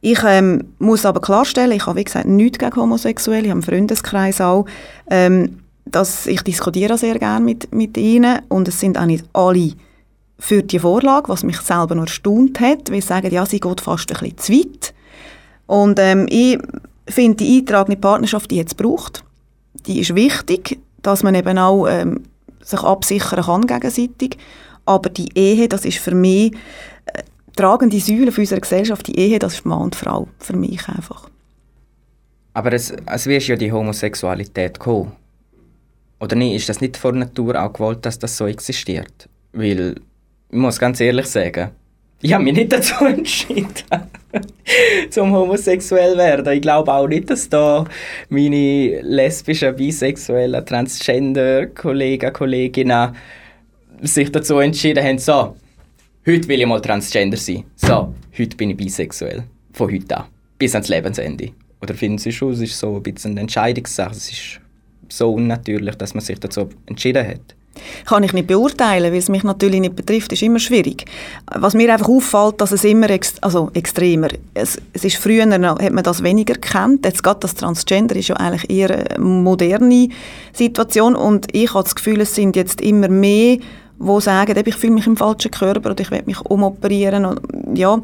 Ich 0.01 0.23
ähm, 0.25 0.65
muss 0.79 1.05
aber 1.05 1.21
klarstellen, 1.21 1.73
ich 1.73 1.87
habe 1.87 1.99
wie 1.99 2.05
gesagt 2.05 2.27
nichts 2.27 2.59
gegen 2.59 2.77
Homosexuelle, 2.77 3.43
ich 3.43 3.51
habe 3.51 3.61
einen 3.61 3.63
Freundeskreis 3.63 4.41
auch, 4.41 4.67
ähm, 5.11 5.59
dass 5.87 6.27
ich 6.27 6.43
diskutiere 6.43 6.97
sehr 6.99 7.19
gerne 7.19 7.45
mit, 7.45 7.75
mit 7.75 7.97
ihnen 7.97 8.41
und 8.49 8.69
es 8.69 8.79
sind 8.79 8.99
auch 8.99 9.07
nicht 9.07 9.25
alle 9.33 9.73
für 10.39 10.63
die 10.63 10.79
Vorlage, 10.79 11.29
was 11.29 11.43
mich 11.43 11.59
selber 11.59 11.97
noch 11.97 12.05
erstaunt 12.05 12.61
hat, 12.61 12.91
weil 12.93 13.01
sie 13.01 13.09
sagen, 13.09 13.33
ja, 13.33 13.45
sie 13.45 13.59
geht 13.59 13.81
fast 13.81 14.13
ein 14.13 14.19
bisschen 14.21 14.39
zu 14.39 14.53
weit. 14.53 14.95
Und 15.67 15.99
ähm, 15.99 16.27
ich 16.31 16.59
finde 17.09 17.37
die 17.37 17.59
eintragende 17.59 18.01
Partnerschaft, 18.01 18.51
die 18.53 18.57
jetzt 18.57 18.77
braucht, 18.77 19.25
die 19.87 20.01
ist 20.01 20.15
wichtig, 20.15 20.79
dass 21.03 21.23
man 21.23 21.35
eben 21.35 21.59
auch 21.59 21.87
ähm, 21.87 22.25
sich 22.63 22.81
absichern 22.81 23.45
kann 23.45 23.67
gegenseitig. 23.67 24.37
Aber 24.85 25.11
die 25.11 25.29
Ehe, 25.35 25.69
das 25.69 25.85
ist 25.85 25.99
für 25.99 26.15
mich 26.15 26.53
äh, 27.07 27.23
tragende 27.57 28.01
Säule 28.01 28.33
für 28.33 28.41
unsere 28.41 28.61
Gesellschaft. 28.61 29.07
Die 29.07 29.19
Ehe, 29.19 29.39
das 29.39 29.55
ist 29.55 29.67
Mann 29.67 29.83
und 29.83 29.97
Frau. 29.97 30.29
Für 30.39 30.57
mich 30.57 30.89
einfach. 30.89 31.29
Aber 32.55 32.73
es, 32.73 32.91
es 32.91 33.27
wird 33.27 33.47
ja 33.47 33.57
die 33.57 33.71
Homosexualität 33.71 34.79
kommen. 34.79 35.13
Oder 36.21 36.37
nicht? 36.37 36.57
Ist 36.57 36.69
das 36.69 36.81
nicht 36.81 36.97
von 36.97 37.19
Natur 37.19 37.63
auch 37.63 37.73
gewollt, 37.73 38.05
dass 38.05 38.19
das 38.19 38.37
so 38.37 38.47
existiert? 38.47 39.29
Weil, 39.53 40.01
ich 40.51 40.57
muss 40.57 40.79
ganz 40.79 41.01
ehrlich 41.01 41.27
sagen, 41.27 41.71
ich 42.21 42.33
habe 42.33 42.45
mich 42.45 42.55
nicht 42.55 42.73
dazu 42.73 43.05
entschieden, 43.05 43.69
zum 45.11 45.33
homosexuell 45.35 46.17
werden. 46.17 46.53
Ich 46.53 46.63
glaube 46.63 46.93
auch 46.93 47.07
nicht, 47.07 47.31
dass 47.31 47.49
da 47.49 47.85
meine 48.29 49.01
lesbischen, 49.03 49.75
bisexuellen, 49.77 50.65
transgender 50.67 51.67
Kollegen, 51.67 52.33
Kolleginnen 52.33 53.15
sich 54.03 54.31
dazu 54.31 54.59
entschieden 54.59 55.05
haben, 55.05 55.19
so, 55.19 55.57
heute 56.27 56.49
will 56.49 56.61
ich 56.61 56.67
mal 56.67 56.81
Transgender 56.81 57.37
sein. 57.37 57.65
So, 57.77 58.15
heute 58.39 58.57
bin 58.57 58.71
ich 58.71 58.77
bisexuell. 58.77 59.45
Von 59.73 59.93
heute 59.93 60.19
an. 60.19 60.25
Bis 60.59 60.75
ans 60.75 60.89
Lebensende. 60.89 61.51
Oder 61.81 61.95
finden 61.95 62.19
Sie 62.19 62.33
schon, 62.33 62.53
es 62.53 62.61
ist 62.61 62.79
so 62.79 62.97
ein 62.97 63.03
bisschen 63.03 63.33
eine 63.33 63.43
Entscheidungssache. 63.43 64.13
Es 64.13 64.31
ist 64.31 64.61
so 65.09 65.33
unnatürlich, 65.33 65.95
dass 65.95 66.15
man 66.15 66.23
sich 66.23 66.39
dazu 66.39 66.69
entschieden 66.87 67.27
hat. 67.27 67.55
Kann 68.07 68.23
ich 68.23 68.33
nicht 68.33 68.47
beurteilen, 68.47 69.13
weil 69.13 69.19
es 69.19 69.29
mich 69.29 69.45
natürlich 69.45 69.81
nicht 69.81 69.97
betrifft, 69.97 70.33
ist 70.33 70.43
immer 70.43 70.59
schwierig. 70.59 71.05
Was 71.55 71.75
mir 71.75 71.93
einfach 71.93 72.09
auffällt, 72.09 72.61
dass 72.61 72.73
es 72.73 72.85
immer 72.85 73.11
ex 73.11 73.35
also 73.41 73.71
extremer, 73.75 74.29
es, 74.55 74.79
es 74.93 75.05
ist 75.05 75.17
früher 75.17 75.45
hat 75.51 75.93
man 75.93 76.05
das 76.05 76.23
weniger 76.23 76.55
kennt. 76.55 77.05
Jetzt 77.05 77.23
gerade 77.23 77.41
das 77.41 77.55
Transgender 77.55 78.17
ist 78.17 78.29
ja 78.29 78.37
eigentlich 78.37 78.71
eher 78.71 78.91
eine 78.91 79.25
moderne 79.25 80.09
Situation 80.53 81.15
und 81.15 81.47
ich 81.55 81.73
habe 81.75 81.85
das 81.85 81.95
Gefühl, 81.95 82.21
es 82.21 82.35
sind 82.35 82.57
jetzt 82.57 82.81
immer 82.81 83.09
mehr, 83.09 83.59
die 84.01 84.21
sagen, 84.21 84.63
ich 84.65 84.75
fühle 84.77 84.95
mich 84.95 85.07
im 85.07 85.17
falschen 85.17 85.51
Körper 85.51 85.91
oder 85.91 86.01
ich 86.01 86.11
will 86.11 86.23
mich 86.25 86.41
umoperieren. 86.41 87.25
Und, 87.25 87.41
ja, 87.77 87.99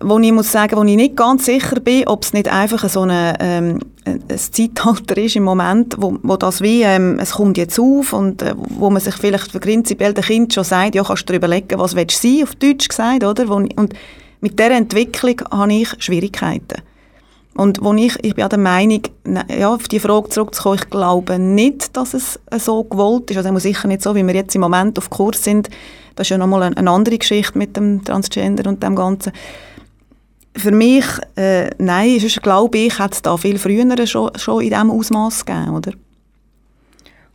wo 0.00 0.18
ich 0.18 0.32
muss 0.32 0.52
sagen, 0.52 0.76
wo 0.76 0.84
ich 0.84 0.96
nicht 0.96 1.16
ganz 1.16 1.46
sicher 1.46 1.80
bin, 1.80 2.06
ob 2.06 2.22
es 2.22 2.32
nicht 2.32 2.48
einfach 2.48 2.88
so 2.88 3.02
eine, 3.02 3.34
ähm, 3.40 3.80
ein 4.04 4.22
Zeitalter 4.28 5.16
ist 5.18 5.36
im 5.36 5.44
Moment, 5.44 5.96
wo, 5.98 6.16
wo 6.22 6.36
das 6.36 6.60
wie, 6.60 6.82
ähm, 6.82 7.18
es 7.18 7.32
kommt 7.32 7.58
jetzt 7.58 7.78
auf 7.78 8.12
und 8.12 8.42
äh, 8.42 8.54
wo 8.56 8.90
man 8.90 9.02
sich 9.02 9.14
vielleicht 9.14 9.52
für 9.52 9.60
prinzipiell 9.60 10.14
den 10.14 10.24
Kind 10.24 10.54
schon 10.54 10.64
sagt, 10.64 10.94
ja, 10.94 11.02
kannst 11.02 11.28
du 11.28 11.32
dir 11.32 11.38
überlegen, 11.38 11.78
was 11.78 11.96
willst 11.96 12.22
du 12.22 12.28
sein, 12.28 12.42
auf 12.44 12.54
Deutsch 12.54 12.88
gesagt, 12.88 13.24
oder? 13.24 13.50
Und 13.50 13.94
mit 14.40 14.58
dieser 14.58 14.70
Entwicklung 14.72 15.42
habe 15.50 15.72
ich 15.72 15.88
Schwierigkeiten. 15.98 16.82
Und 17.54 17.82
wo 17.82 17.92
ich, 17.92 18.16
ich 18.22 18.34
bin 18.34 18.48
der 18.48 18.58
Meinung, 18.58 19.02
ja, 19.48 19.74
auf 19.74 19.88
die 19.88 20.00
Frage 20.00 20.28
zurückzukommen, 20.30 20.78
ich 20.82 20.88
glaube 20.88 21.38
nicht, 21.38 21.96
dass 21.96 22.14
es 22.14 22.38
so 22.58 22.84
gewollt 22.84 23.30
ist. 23.30 23.36
Also 23.36 23.58
sicher 23.58 23.88
nicht 23.88 24.02
so, 24.02 24.14
wie 24.14 24.26
wir 24.26 24.34
jetzt 24.34 24.54
im 24.54 24.60
Moment 24.60 24.96
auf 24.98 25.10
Kurs 25.10 25.42
sind. 25.42 25.68
Das 26.14 26.26
ist 26.26 26.30
ja 26.30 26.38
nochmal 26.38 26.62
eine 26.62 26.90
andere 26.90 27.18
Geschichte 27.18 27.58
mit 27.58 27.76
dem 27.76 28.04
Transgender 28.04 28.68
und 28.68 28.82
dem 28.82 28.94
Ganzen 28.94 29.32
für 30.56 30.70
mich, 30.72 31.04
äh, 31.36 31.70
nein, 31.78 32.16
ist, 32.16 32.42
glaube 32.42 32.78
ich, 32.78 32.98
hat 32.98 33.14
es 33.14 33.22
da 33.22 33.36
viel 33.36 33.58
früher 33.58 34.06
schon, 34.06 34.30
schon 34.36 34.62
in 34.62 34.70
diesem 34.70 34.90
Ausmaß 34.90 35.44
gegeben, 35.44 35.76
oder? 35.76 35.92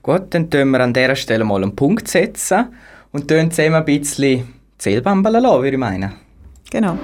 Gut, 0.01 0.23
dann 0.29 0.49
tun 0.49 0.71
wir 0.71 0.81
an 0.81 0.93
dieser 0.93 1.15
Stelle 1.15 1.43
mal 1.43 1.63
einen 1.63 1.75
Punkt 1.75 2.07
setzen 2.07 2.67
und 3.11 3.27
tun 3.27 3.49
zusammen 3.51 3.75
ein 3.75 3.85
bisschen 3.85 4.53
Zählbambeln 4.77 5.41
lassen, 5.41 5.63
würde 5.63 5.71
ich 5.71 5.77
meinen. 5.77 6.13
Genau. 6.69 6.97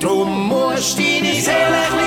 Du 0.00 0.24
musst 0.24 0.98
deine 0.98 1.34
Seele 1.34 1.99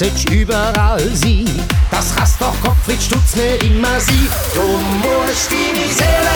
sitzt 0.00 0.30
überall 0.30 0.98
sein. 1.14 1.44
Das 1.90 2.16
kannst 2.16 2.40
doch 2.40 2.58
Gottfried 2.62 3.02
Stutz 3.02 3.34
immer 3.62 4.00
sein. 4.00 4.28
Du 4.54 4.62
musst 4.62 5.52
deine 5.52 5.86
Seele 5.92 6.29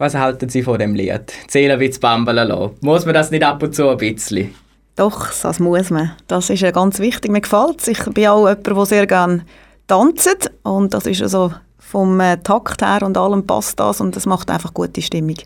Was 0.00 0.14
halten 0.14 0.48
Sie 0.48 0.62
von 0.62 0.78
dem 0.78 0.94
Lied? 0.94 1.30
Zählen 1.46 1.78
wie 1.78 1.88
das 1.88 1.98
Bambala 1.98 2.44
lassen. 2.44 2.74
Muss 2.80 3.04
man 3.04 3.12
das 3.12 3.30
nicht 3.30 3.44
ab 3.44 3.62
und 3.62 3.74
zu 3.74 3.86
ein 3.90 3.98
bisschen? 3.98 4.54
Doch, 4.96 5.28
das 5.42 5.60
muss 5.60 5.90
man. 5.90 6.12
Das 6.26 6.48
ist 6.48 6.62
ja 6.62 6.70
ganz 6.70 7.00
wichtig. 7.00 7.30
Mir 7.30 7.42
gefällt 7.42 7.82
es. 7.82 7.88
Ich 7.88 8.02
bin 8.06 8.28
auch 8.28 8.48
jemand, 8.48 8.66
der 8.66 8.86
sehr 8.86 9.06
gerne 9.06 9.44
tanzt. 9.88 10.50
Und 10.62 10.94
das 10.94 11.04
ist 11.04 11.20
also 11.20 11.52
vom 11.78 12.18
äh, 12.18 12.38
Takt 12.38 12.80
her 12.80 13.02
und 13.02 13.18
allem 13.18 13.46
passt 13.46 13.78
das. 13.78 14.00
Und 14.00 14.16
das 14.16 14.24
macht 14.24 14.50
einfach 14.50 14.72
gute 14.72 15.02
Stimmung. 15.02 15.36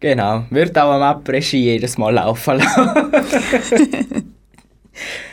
Genau. 0.00 0.44
Wird 0.48 0.78
auch 0.78 0.92
am 0.92 1.02
Après-Ski 1.02 1.58
jedes 1.58 1.98
Mal 1.98 2.14
laufen 2.14 2.56
lassen. 2.56 3.12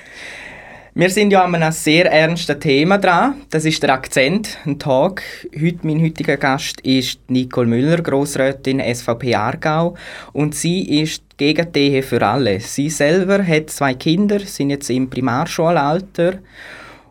Wir 0.99 1.11
sind 1.11 1.29
ja 1.29 1.43
an 1.43 1.53
einem 1.53 1.71
sehr 1.71 2.11
ernsten 2.11 2.59
Thema 2.59 2.97
dran. 2.97 3.35
Das 3.51 3.65
ist 3.65 3.83
der 3.83 3.93
Akzent, 3.93 4.57
ein 4.65 4.79
Tag. 4.79 5.21
Heute, 5.53 5.77
mein 5.83 6.01
heutiger 6.01 6.37
Gast 6.37 6.81
ist 6.81 7.19
Nicole 7.29 7.67
Müller, 7.67 8.01
Grossrätin 8.01 8.81
SVP 8.81 9.35
Aargau. 9.35 9.93
Und 10.33 10.55
sie 10.55 11.01
ist 11.03 11.21
gegen 11.37 11.67
Ehe 11.75 12.01
für 12.01 12.25
alle. 12.25 12.59
Sie 12.61 12.89
selber 12.89 13.45
hat 13.45 13.69
zwei 13.69 13.93
Kinder, 13.93 14.39
sind 14.39 14.71
jetzt 14.71 14.89
im 14.89 15.07
Primarschulalter. 15.07 16.39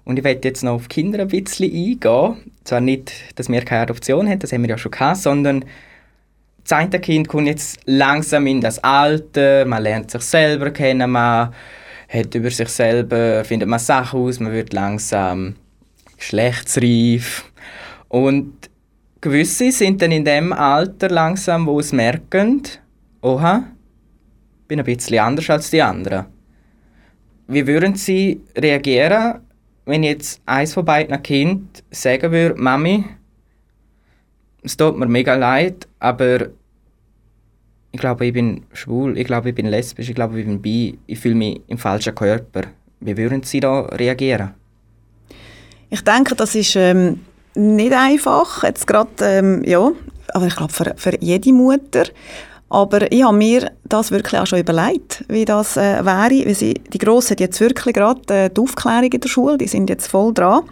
Und 0.05 0.19
ich 0.19 0.25
werde 0.25 0.49
jetzt 0.49 0.65
noch 0.65 0.73
auf 0.73 0.89
Kinder 0.89 1.21
ein 1.21 1.29
bisschen 1.29 1.73
eingehen. 1.73 2.53
Zwar 2.65 2.81
nicht, 2.81 3.13
dass 3.37 3.49
wir 3.49 3.65
keine 3.65 3.83
Adoption 3.83 4.29
haben, 4.29 4.41
das 4.41 4.51
haben 4.51 4.63
wir 4.63 4.71
ja 4.71 4.79
schon 4.79 4.91
gehabt, 4.91 5.19
sondern 5.19 5.65
das 6.65 6.73
eine 6.73 6.99
Kind 6.99 7.29
kommt 7.29 7.47
jetzt 7.47 7.79
langsam 7.85 8.49
in 8.49 8.61
das 8.61 8.83
Alter, 8.83 9.65
man 9.65 9.85
lernt 9.85 10.11
sich 10.11 10.23
selber 10.23 10.73
kennen, 10.73 11.09
man 11.09 11.53
hat 12.09 12.35
über 12.35 12.51
sich 12.51 12.69
selber, 12.69 13.45
findet 13.45 13.69
man 13.69 13.79
Sachen 13.79 14.21
aus, 14.21 14.41
man 14.41 14.53
wird 14.53 14.73
langsam 14.73 15.57
geschlechtsreif. 16.17 17.45
Und 18.09 18.71
gewisse 19.21 19.73
sind 19.73 20.01
dann 20.03 20.13
in 20.13 20.25
dem 20.25 20.53
Alter 20.53 21.09
langsam, 21.09 21.67
wo 21.67 21.81
es 21.81 21.93
merken, 21.93 22.63
oha, 23.23 23.65
ich 24.63 24.69
bin 24.69 24.79
ein 24.79 24.85
bisschen 24.85 25.19
anders 25.19 25.51
als 25.51 25.71
die 25.71 25.83
anderen. 25.83 26.27
Wie 27.49 27.67
würden 27.67 27.95
Sie 27.95 28.41
reagieren, 28.57 29.41
wenn 29.85 30.03
jetzt 30.03 30.41
eins 30.47 30.75
von 30.75 30.85
beiden 30.85 31.23
Kind 31.23 31.85
sagen 31.91 32.33
würde, 32.33 32.61
Mami, 32.61 33.05
es 34.63 34.77
tut 34.77 34.99
mir 34.99 35.07
mega 35.07 35.37
leid, 35.37 35.87
aber 36.01 36.49
ich 37.97 38.01
glaube, 38.01 38.27
ich 38.27 38.35
bin 38.35 38.63
schwul, 38.75 39.17
ich 39.17 39.25
glaube, 39.25 39.49
ich 39.49 39.55
bin 39.55 39.65
lesbisch, 39.65 40.11
ich 40.11 40.15
glaube, 40.15 40.39
ich 40.39 40.45
bin 40.45 40.61
bi, 40.61 40.99
ich 41.07 41.19
fühle 41.19 41.35
mich 41.35 41.63
im 41.67 41.79
falschen 41.79 42.15
Körper. 42.15 42.65
Wie 43.01 43.17
würden 43.17 43.43
Sie 43.43 43.59
da 43.59 43.81
reagieren? 43.87 44.51
Ich 45.89 46.03
denke, 46.05 46.35
das 46.35 46.55
ist 46.55 46.77
ähm, 46.77 47.21
nicht 47.55 47.95
einfach, 47.95 48.65
jetzt 48.65 48.87
gerade, 48.87 49.09
ähm, 49.23 49.65
ja, 49.65 49.91
aber 50.35 50.47
ich 50.47 50.57
glaube, 50.57 50.75
für, 50.75 50.93
für 50.97 51.19
jede 51.21 51.55
Mutter. 51.55 52.05
Aber 52.69 53.11
ich 53.11 53.25
habe 53.25 53.37
mir 53.37 53.71
das 53.85 54.11
wirklich 54.11 54.39
auch 54.39 54.47
schon 54.47 54.59
überlegt, 54.59 55.25
wie 55.29 55.47
das 55.47 55.79
äh, 55.79 56.05
wäre. 56.05 56.45
Weil 56.45 56.55
sie, 56.55 56.75
die 56.75 56.99
Grossen 56.99 57.31
hat 57.31 57.41
jetzt 57.41 57.61
wirklich 57.61 57.95
gerade 57.95 58.21
äh, 58.35 58.51
die 58.51 58.61
Aufklärung 58.61 59.11
in 59.11 59.21
der 59.21 59.29
Schule, 59.29 59.57
die 59.57 59.69
sind 59.69 59.89
jetzt 59.89 60.09
voll 60.09 60.35
dran 60.35 60.65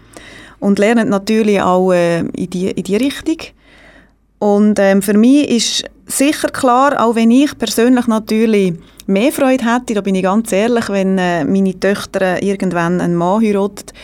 und 0.60 0.78
lernen 0.78 1.08
natürlich 1.08 1.62
auch 1.62 1.92
äh, 1.92 2.18
in, 2.18 2.50
die, 2.50 2.70
in 2.70 2.84
die 2.84 2.96
Richtung. 2.96 3.38
Und 4.44 4.78
ähm, 4.78 5.00
für 5.00 5.16
mich 5.16 5.48
ist 5.48 5.84
sicher 6.04 6.48
klar, 6.48 7.02
auch 7.02 7.14
wenn 7.14 7.30
ich 7.30 7.56
persönlich 7.56 8.06
natürlich 8.06 8.74
mehr 9.06 9.32
Freude 9.32 9.64
hätte, 9.64 9.94
da 9.94 10.02
bin 10.02 10.16
ich 10.16 10.22
ganz 10.22 10.52
ehrlich, 10.52 10.90
wenn 10.90 11.16
äh, 11.16 11.46
meine 11.46 11.80
Töchter 11.80 12.42
irgendwann 12.42 13.00
einen 13.00 13.14
Mann 13.14 13.42
heiratet, 13.42 13.94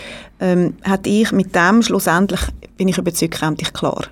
ähm, 0.40 0.78
hätte 0.80 1.10
ich 1.10 1.30
mit 1.32 1.54
dem 1.54 1.82
schlussendlich, 1.82 2.40
bin 2.78 2.88
ich 2.88 2.96
überzeugt, 2.96 3.38
käme 3.38 3.56
ich 3.60 3.70
klar. 3.74 4.02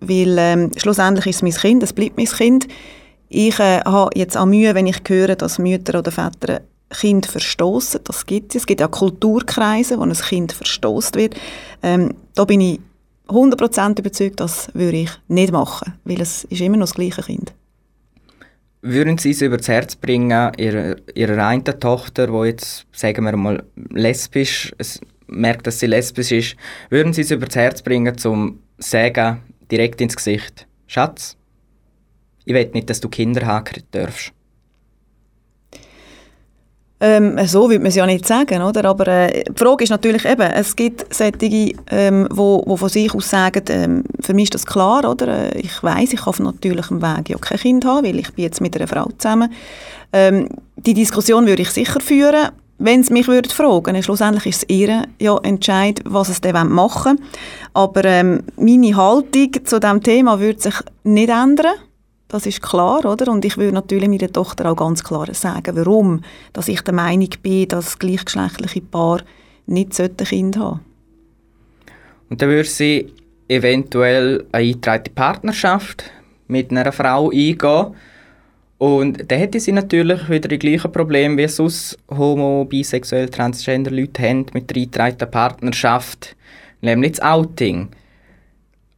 Weil 0.00 0.36
ähm, 0.38 0.70
schlussendlich 0.76 1.26
ist 1.28 1.36
es 1.36 1.42
mein 1.42 1.52
Kind, 1.52 1.82
es 1.82 1.94
bleibt 1.94 2.18
mein 2.18 2.26
Kind. 2.26 2.68
Ich 3.30 3.58
äh, 3.58 3.80
habe 3.80 4.10
jetzt 4.14 4.36
auch 4.36 4.44
Mühe, 4.44 4.74
wenn 4.74 4.86
ich 4.86 5.00
höre, 5.08 5.36
dass 5.36 5.58
Mütter 5.58 6.00
oder 6.00 6.12
Väter 6.12 6.60
Kind 6.90 7.24
verstoßen. 7.24 8.00
Das 8.04 8.26
gibt 8.26 8.54
es. 8.54 8.60
Es 8.60 8.66
gibt 8.66 8.82
ja 8.82 8.88
Kulturkreise, 8.88 9.98
wo 9.98 10.02
ein 10.02 10.12
Kind 10.12 10.52
verstoßt 10.52 11.16
wird. 11.16 11.34
Ähm, 11.82 12.12
da 12.34 12.44
bin 12.44 12.60
ich 12.60 12.80
100% 13.28 13.98
überzeugt, 13.98 14.40
das 14.40 14.70
würde 14.74 14.98
ich 14.98 15.10
nicht 15.28 15.52
machen, 15.52 15.94
weil 16.04 16.20
es 16.20 16.44
ist 16.44 16.60
immer 16.60 16.76
noch 16.76 16.86
das 16.86 16.94
gleiche 16.94 17.22
Kind. 17.22 17.52
Würden 18.80 19.18
Sie 19.18 19.30
es 19.30 19.42
übers 19.42 19.68
Herz 19.68 19.96
bringen, 19.96 20.52
Ihrer, 20.56 20.96
ihrer 21.14 21.46
einen 21.46 21.64
Tochter, 21.64 22.28
die 22.28 22.48
jetzt, 22.48 22.86
sagen 22.92 23.24
wir 23.24 23.36
mal, 23.36 23.64
lesbisch, 23.90 24.72
es 24.78 25.00
merkt, 25.26 25.66
dass 25.66 25.80
sie 25.80 25.86
lesbisch 25.86 26.32
ist, 26.32 26.56
würden 26.88 27.12
Sie 27.12 27.22
es 27.22 27.30
übers 27.30 27.54
Herz 27.56 27.82
bringen, 27.82 28.16
zum 28.16 28.60
sagen, 28.78 29.42
direkt 29.70 30.00
ins 30.00 30.16
Gesicht, 30.16 30.66
Schatz, 30.86 31.36
ich 32.44 32.54
will 32.54 32.70
nicht, 32.72 32.88
dass 32.88 33.00
du 33.00 33.08
Kinder 33.08 33.44
haben 33.44 33.82
darfst? 33.90 34.32
Ähm, 37.00 37.38
so 37.46 37.68
würde 37.70 37.78
man 37.78 37.88
es 37.88 37.94
ja 37.94 38.06
nicht 38.06 38.26
sagen, 38.26 38.60
oder? 38.60 38.84
Aber 38.86 39.06
äh, 39.06 39.44
die 39.44 39.52
Frage 39.56 39.84
ist 39.84 39.90
natürlich 39.90 40.24
eben, 40.24 40.50
es 40.50 40.74
gibt 40.74 41.14
solche, 41.14 41.72
ähm, 41.90 42.26
wo, 42.30 42.64
wo 42.66 42.76
von 42.76 42.88
sich 42.88 43.14
aus 43.14 43.30
sagen, 43.30 43.62
ähm, 43.68 44.04
für 44.20 44.34
mich 44.34 44.44
ist 44.44 44.54
das 44.54 44.66
klar, 44.66 45.08
oder? 45.08 45.54
Äh, 45.54 45.60
ich 45.60 45.80
weiß, 45.80 46.12
ich 46.12 46.18
kann 46.18 46.28
auf 46.28 46.40
natürlichem 46.40 47.00
Weg 47.00 47.28
ja 47.28 47.38
kein 47.38 47.58
Kind 47.58 47.84
haben, 47.84 48.04
weil 48.04 48.18
ich 48.18 48.32
bin 48.32 48.44
jetzt 48.44 48.60
mit 48.60 48.74
einer 48.76 48.88
Frau 48.88 49.08
zusammen. 49.16 49.52
Ähm, 50.12 50.48
die 50.76 50.94
Diskussion 50.94 51.46
würde 51.46 51.62
ich 51.62 51.70
sicher 51.70 52.00
führen, 52.00 52.48
wenn 52.78 53.04
sie 53.04 53.12
mich 53.12 53.28
würde 53.28 53.48
fragen. 53.48 54.02
Schlussendlich 54.02 54.46
ist 54.46 54.62
es 54.64 54.68
ihr 54.68 55.04
ja 55.20 55.36
Entscheid, 55.42 56.00
was 56.04 56.28
es 56.28 56.40
dann 56.40 56.68
machen 56.68 57.20
Aber 57.74 58.04
ähm, 58.04 58.42
meine 58.56 58.96
Haltung 58.96 59.52
zu 59.64 59.78
diesem 59.78 60.02
Thema 60.02 60.40
würde 60.40 60.60
sich 60.60 60.74
nicht 61.04 61.30
ändern. 61.30 61.74
Das 62.28 62.44
ist 62.44 62.62
klar, 62.62 63.06
oder? 63.06 63.32
Und 63.32 63.44
ich 63.46 63.56
würde 63.56 63.72
natürlich 63.72 64.08
meiner 64.08 64.30
Tochter 64.30 64.70
auch 64.70 64.76
ganz 64.76 65.02
klar 65.02 65.32
sagen, 65.32 65.74
warum 65.76 66.20
dass 66.52 66.68
ich 66.68 66.82
der 66.82 66.92
Meinung 66.92 67.30
bin, 67.42 67.68
dass 67.68 67.98
gleichgeschlechtliche 67.98 68.82
Paar 68.82 69.22
nicht 69.66 69.96
Kind 69.96 70.58
haben 70.58 70.80
Und 72.28 72.42
dann 72.42 72.50
würde 72.50 72.68
sie 72.68 73.10
eventuell 73.48 74.44
eine 74.52 74.64
eingetragene 74.66 75.14
Partnerschaft 75.14 76.04
mit 76.48 76.70
einer 76.70 76.92
Frau 76.92 77.30
eingehen. 77.30 77.94
Und 78.76 79.30
dann 79.30 79.38
hätte 79.38 79.58
sie 79.58 79.72
natürlich 79.72 80.28
wieder 80.28 80.48
die 80.48 80.58
gleichen 80.58 80.92
Probleme, 80.92 81.36
wie 81.38 81.48
sonst 81.48 81.98
homo-, 82.10 82.66
bisexuell, 82.66 83.28
transgender 83.28 83.90
Leute 83.90 84.22
haben 84.22 84.46
mit 84.52 84.70
der 84.70 84.76
eingetragenen 84.76 85.30
Partnerschaft, 85.30 86.36
nämlich 86.82 87.12
das 87.12 87.22
Outing. 87.22 87.88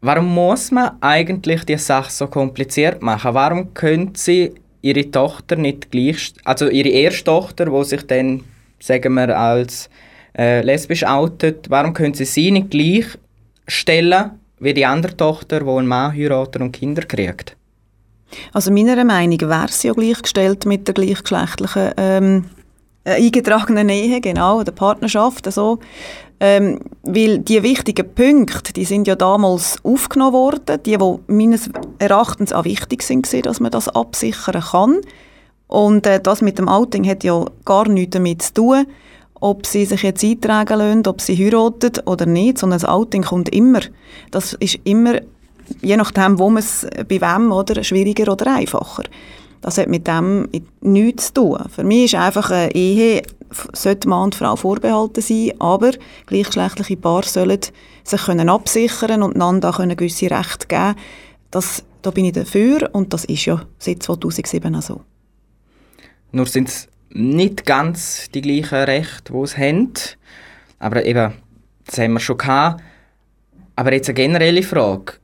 Warum 0.02 0.34
muss 0.34 0.70
man 0.70 0.92
eigentlich 1.02 1.64
die 1.64 1.76
Sache 1.76 2.10
so 2.10 2.26
kompliziert 2.26 3.02
machen? 3.02 3.34
Warum 3.34 3.74
könnte 3.74 4.18
sie 4.18 4.52
ihre 4.80 5.10
Tochter 5.10 5.56
nicht 5.56 5.90
gleich, 5.90 6.32
also 6.44 6.68
ihre 6.68 6.88
erste 6.88 7.24
Tochter, 7.24 7.70
wo 7.70 7.82
sich 7.82 8.06
dann, 8.06 8.42
sagen 8.78 9.12
wir, 9.14 9.38
als 9.38 9.90
äh, 10.36 10.62
lesbisch 10.62 11.04
outet, 11.04 11.68
warum 11.68 11.92
können 11.92 12.14
sie 12.14 12.24
sie 12.24 12.50
nicht 12.50 12.70
gleich 12.70 13.06
stellen 13.66 14.30
wie 14.58 14.72
die 14.72 14.86
andere 14.86 15.16
Tochter, 15.16 15.60
die 15.60 15.68
einen 15.68 15.86
Mann 15.86 16.14
heiratet 16.14 16.62
und 16.62 16.72
Kinder 16.72 17.02
kriegt? 17.02 17.56
Also 18.52 18.72
meiner 18.72 19.04
Meinung 19.04 19.40
wäre 19.40 19.68
sie 19.68 19.88
ja 19.88 19.94
gleichgestellt 19.94 20.64
mit 20.64 20.86
der 20.86 20.94
gleichgeschlechtlichen 20.94 21.90
ähm, 21.96 22.44
äh, 23.04 23.14
eingetragenen 23.14 23.88
Ehe, 23.88 24.20
genau, 24.20 24.62
der 24.62 24.72
Partnerschaft. 24.72 25.46
Also, 25.46 25.78
ähm, 26.40 26.80
weil 27.02 27.38
die 27.38 27.62
wichtigen 27.62 28.14
Punkte, 28.14 28.72
die 28.72 28.84
sind 28.84 29.06
ja 29.06 29.14
damals 29.14 29.78
aufgenommen 29.84 30.32
worden, 30.32 30.82
die, 30.84 30.96
die 30.96 31.18
meines 31.26 31.68
Erachtens 31.98 32.52
auch 32.52 32.64
wichtig 32.64 33.02
sind, 33.02 33.26
dass 33.44 33.60
man 33.60 33.70
das 33.70 33.88
absichern 33.88 34.62
kann. 34.62 35.00
Und 35.66 36.06
äh, 36.06 36.20
das 36.20 36.40
mit 36.40 36.58
dem 36.58 36.68
Outing 36.68 37.06
hat 37.06 37.24
ja 37.24 37.44
gar 37.64 37.88
nichts 37.88 38.14
damit 38.14 38.42
zu 38.42 38.54
tun, 38.54 38.86
ob 39.40 39.66
sie 39.66 39.84
sich 39.84 40.02
jetzt 40.02 40.24
eintragen 40.24 40.78
lassen, 40.78 41.06
ob 41.06 41.20
sie 41.20 41.36
heiraten 41.36 41.92
oder 42.06 42.26
nicht, 42.26 42.58
sondern 42.58 42.78
das 42.78 42.88
Outing 42.88 43.22
kommt 43.22 43.48
immer. 43.50 43.80
Das 44.30 44.54
ist 44.54 44.78
immer, 44.84 45.20
je 45.80 45.96
nachdem, 45.96 46.38
wo 46.38 46.50
man 46.50 46.62
es 46.62 46.86
bei 47.08 47.20
wem, 47.20 47.52
oder, 47.52 47.82
schwieriger 47.84 48.32
oder 48.32 48.54
einfacher. 48.54 49.04
Das 49.60 49.78
hat 49.78 49.88
mit 49.88 50.06
dem 50.06 50.48
nichts 50.80 51.26
zu 51.26 51.34
tun. 51.34 51.64
Für 51.68 51.84
mich 51.84 52.06
ist 52.06 52.14
einfach 52.14 52.50
eine 52.50 52.74
Ehe, 52.74 53.22
sollte 53.72 54.08
Mann 54.08 54.24
und 54.24 54.34
Frau 54.34 54.56
vorbehalten 54.56 55.20
sein, 55.20 55.52
aber 55.58 55.92
gleichgeschlechtliche 56.26 56.96
Paare 56.96 57.26
sollen 57.26 57.60
sich 58.04 58.24
können 58.24 58.48
absichern 58.48 59.22
und 59.22 59.34
einander 59.34 59.72
können 59.72 59.96
gewisse 59.96 60.30
Rechte 60.30 60.66
geben. 60.66 60.94
Das, 61.50 61.84
da 62.02 62.10
bin 62.10 62.24
ich 62.24 62.32
dafür 62.32 62.88
und 62.92 63.12
das 63.12 63.24
ist 63.24 63.44
ja 63.44 63.62
seit 63.78 64.02
2007 64.02 64.74
auch 64.74 64.82
so. 64.82 65.00
Nur 66.32 66.46
sind 66.46 66.68
es 66.68 66.88
nicht 67.10 67.66
ganz 67.66 68.28
die 68.32 68.40
gleichen 68.40 68.84
Rechte, 68.84 69.32
die 69.32 69.38
es 69.38 69.58
haben. 69.58 69.92
Aber 70.78 71.04
eben, 71.04 71.34
das 71.86 71.98
haben 71.98 72.12
wir 72.14 72.20
schon 72.20 72.38
gehabt. 72.38 72.82
Aber 73.76 73.92
jetzt 73.92 74.08
eine 74.08 74.14
generelle 74.14 74.62
Frage. 74.62 75.14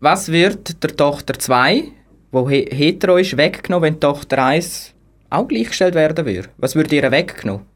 Was 0.00 0.28
wird 0.28 0.82
der 0.82 0.96
Tochter 0.96 1.38
2 1.38 1.84
wo 2.30 2.48
hetero 2.48 3.16
ist, 3.16 3.36
weggenommen, 3.36 3.86
wenn 3.86 3.94
die 3.94 4.00
Tochter 4.00 4.44
1 4.44 4.94
auch 5.30 5.48
gleichgestellt 5.48 5.94
werden 5.94 6.24
würde? 6.26 6.48
Was 6.58 6.74
würde 6.74 6.94
ihr 6.94 7.10
weggenommen? 7.10 7.66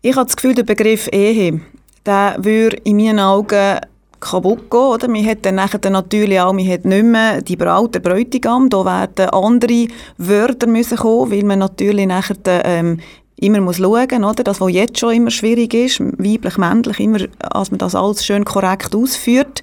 Ich 0.00 0.16
habe 0.16 0.26
das 0.26 0.36
Gefühl, 0.36 0.54
der 0.54 0.64
Begriff 0.64 1.08
Ehe, 1.12 1.60
der 2.04 2.36
würde 2.38 2.78
in 2.84 2.96
meinen 2.96 3.20
Augen 3.20 3.78
kaputt 4.22 4.70
gehen. 4.70 4.80
Oder? 4.80 5.08
Man 5.08 5.26
hat 5.26 5.44
dann 5.44 5.56
nachher 5.56 5.90
natürlich 5.90 6.40
auch 6.40 6.52
man 6.52 6.68
hat 6.68 6.84
nicht 6.84 7.04
mehr 7.04 7.42
die 7.42 7.56
Braut, 7.56 7.94
der 7.94 8.00
Bräutigam. 8.00 8.70
Da 8.70 8.84
werden 8.84 9.30
andere 9.30 9.88
Wörter 10.16 10.66
müssen 10.66 10.96
kommen, 10.96 11.30
weil 11.30 11.44
man 11.44 11.58
natürlich 11.58 12.06
nachher 12.06 12.36
ähm, 12.46 13.00
immer 13.36 13.60
muss 13.60 13.76
schauen, 13.76 14.24
oder? 14.24 14.44
Das, 14.44 14.60
was 14.60 14.72
jetzt 14.72 14.98
schon 14.98 15.14
immer 15.14 15.30
schwierig 15.30 15.74
ist, 15.74 16.00
weiblich, 16.00 16.56
männlich, 16.56 17.00
immer, 17.00 17.18
als 17.40 17.70
man 17.70 17.78
das 17.78 17.94
alles 17.94 18.24
schön 18.24 18.44
korrekt 18.44 18.94
ausführt. 18.94 19.62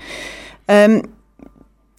Ähm, 0.67 1.03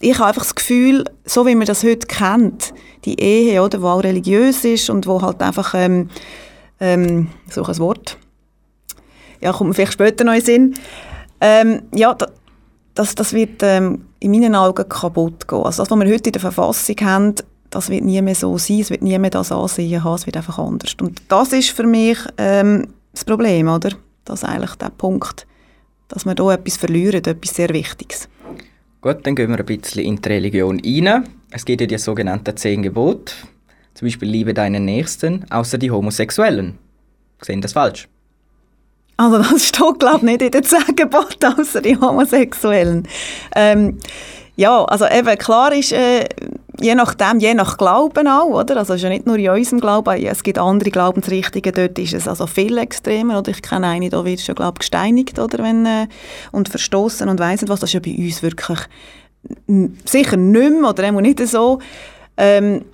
ich 0.01 0.17
habe 0.17 0.29
einfach 0.29 0.43
das 0.43 0.55
Gefühl, 0.55 1.05
so 1.25 1.45
wie 1.45 1.55
man 1.55 1.67
das 1.67 1.83
heute 1.83 2.07
kennt, 2.07 2.73
die 3.05 3.19
Ehe, 3.19 3.61
oder, 3.61 3.77
die 3.77 3.83
auch 3.83 4.03
religiös 4.03 4.65
ist 4.65 4.89
und 4.89 5.07
wo 5.07 5.21
halt 5.21 5.41
einfach, 5.41 5.73
ähm, 5.73 6.09
ähm, 6.79 7.29
so 7.49 7.63
ein 7.63 7.77
Wort, 7.77 8.17
ja, 9.39 9.51
kommt 9.51 9.69
mir 9.69 9.73
vielleicht 9.73 9.93
später 9.93 10.23
noch 10.23 10.33
in 10.33 10.41
Sinn, 10.41 10.75
ähm, 11.39 11.83
ja, 11.93 12.15
das, 12.93 13.15
das 13.15 13.33
wird 13.33 13.63
ähm, 13.63 14.05
in 14.19 14.31
meinen 14.31 14.55
Augen 14.55 14.87
kaputt 14.87 15.47
gehen. 15.47 15.63
Also 15.63 15.83
das, 15.83 15.91
was 15.91 15.99
wir 15.99 16.13
heute 16.13 16.29
in 16.29 16.33
der 16.33 16.41
Verfassung 16.41 16.95
haben, 17.01 17.35
das 17.69 17.89
wird 17.89 18.03
nie 18.03 18.21
mehr 18.21 18.35
so 18.35 18.57
sein, 18.57 18.81
es 18.81 18.89
wird 18.89 19.01
nie 19.01 19.17
mehr 19.17 19.29
das 19.29 19.51
Ansehen 19.51 20.03
haben, 20.03 20.15
es 20.15 20.25
wird 20.25 20.37
einfach 20.37 20.59
anders. 20.59 20.95
Und 21.01 21.21
das 21.29 21.53
ist 21.53 21.69
für 21.69 21.85
mich 21.85 22.17
ähm, 22.37 22.87
das 23.13 23.25
Problem, 23.25 23.67
oder? 23.69 23.91
Das 24.25 24.43
ist 24.43 24.49
eigentlich 24.49 24.75
der 24.75 24.89
Punkt, 24.89 25.47
dass 26.09 26.25
wir 26.25 26.35
hier 26.37 26.51
etwas 26.51 26.77
verlieren, 26.77 27.23
etwas 27.23 27.55
sehr 27.55 27.69
Wichtiges. 27.69 28.27
Gut, 29.01 29.25
dann 29.25 29.35
gehen 29.35 29.49
wir 29.49 29.57
ein 29.57 29.65
bisschen 29.65 30.05
in 30.05 30.21
die 30.21 30.29
Religion 30.29 30.79
rein. 30.79 31.27
Es 31.49 31.65
gibt 31.65 31.81
ja 31.81 31.87
die 31.87 31.97
sogenannten 31.97 32.55
zehn 32.55 32.83
Gebote. 32.83 33.33
Zum 33.95 34.07
Beispiel 34.07 34.29
liebe 34.29 34.53
deinen 34.53 34.85
Nächsten, 34.85 35.43
außer 35.49 35.79
die 35.79 35.89
Homosexuellen. 35.89 36.77
Sehen 37.41 37.61
das 37.61 37.73
falsch? 37.73 38.07
Also 39.17 39.39
das 39.39 39.67
steht, 39.69 39.99
glaube 39.99 40.17
ich, 40.17 40.21
nicht 40.21 40.41
in 40.43 40.51
den 40.51 40.63
zehn 40.63 40.95
Geboten, 40.95 41.45
außer 41.57 41.81
die 41.81 41.97
Homosexuellen. 41.99 43.07
Ähm, 43.55 43.97
ja, 44.55 44.85
also 44.85 45.07
eben, 45.07 45.35
klar 45.35 45.73
ist, 45.73 45.93
äh, 45.93 46.29
je 46.81 46.95
nachdem, 46.95 47.39
je 47.39 47.53
nach 47.53 47.77
Glauben 47.77 48.27
auch, 48.27 48.47
oder? 48.47 48.77
Also 48.77 48.93
es 48.93 48.97
ist 48.99 49.03
ja 49.03 49.09
nicht 49.09 49.25
nur 49.25 49.37
in 49.37 49.49
unserem 49.49 49.79
Glauben, 49.79 50.23
es 50.23 50.43
gibt 50.43 50.57
andere 50.57 50.89
Glaubensrichtungen, 50.89 51.73
dort 51.73 51.97
ist 51.99 52.13
es 52.13 52.27
also 52.27 52.47
viel 52.47 52.77
extremer, 52.77 53.39
oder? 53.39 53.51
Ich 53.51 53.61
kenne 53.61 53.87
eine, 53.87 54.09
da 54.09 54.25
wird 54.25 54.41
schon, 54.41 54.55
glaube 54.55 54.79
gesteinigt, 54.79 55.39
oder? 55.39 55.59
Wenn, 55.63 55.85
äh, 55.85 56.07
und 56.51 56.69
verstoßen 56.69 57.29
und 57.29 57.39
weiss 57.39 57.61
nicht 57.61 57.69
was, 57.69 57.79
das 57.79 57.89
ist 57.89 57.93
ja 57.93 57.99
bei 57.99 58.15
uns 58.17 58.43
wirklich 58.43 58.79
sicher 60.05 60.37
nicht 60.37 60.71
mehr, 60.71 60.89
oder 60.89 61.11
nicht 61.11 61.47
so. 61.47 61.79
Ähm, 62.37 62.85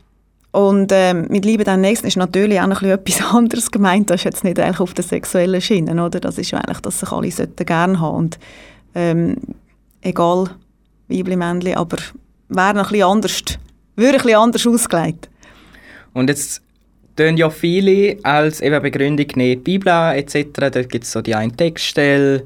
und 0.51 0.91
ähm, 0.91 1.27
mit 1.29 1.45
Liebe 1.45 1.63
deinen 1.63 1.81
Nächsten 1.81 2.07
ist 2.07 2.17
natürlich 2.17 2.59
auch 2.59 2.67
noch 2.67 2.81
etwas 2.81 3.21
anderes 3.33 3.69
gemeint. 3.69 4.09
Das 4.09 4.21
ist 4.21 4.25
jetzt 4.25 4.43
nicht 4.43 4.59
eigentlich 4.59 4.79
auf 4.79 4.93
der 4.93 5.03
sexuellen 5.03 5.61
Schiene, 5.61 6.03
oder? 6.03 6.19
Das 6.19 6.37
ist 6.37 6.53
eigentlich, 6.53 6.79
dass 6.79 6.99
sich 6.99 7.11
alle 7.11 7.29
gerne 7.29 7.99
haben 7.99 8.15
und 8.15 8.39
ähm, 8.95 9.35
egal, 10.01 10.49
Weibli, 11.09 11.35
Männli, 11.35 11.73
aber 11.73 11.97
wäre 12.49 12.73
noch 12.73 12.85
ein 12.85 12.91
bisschen 12.91 13.03
anders 13.03 13.43
würde 13.97 14.23
ein 14.23 14.35
anders 14.35 14.65
ausgelegt. 14.65 15.29
Und 16.13 16.29
jetzt 16.29 16.61
tun 17.15 17.35
ja 17.35 17.49
viele 17.49 18.17
als 18.23 18.61
eben 18.61 18.81
Begründung 18.81 19.27
die 19.27 19.55
Bibel 19.55 20.15
etc. 20.15 20.47
Da 20.53 20.83
gibt 20.83 21.03
es 21.03 21.11
so 21.11 21.21
die 21.21 21.35
eine 21.35 21.51
Textstelle, 21.51 22.43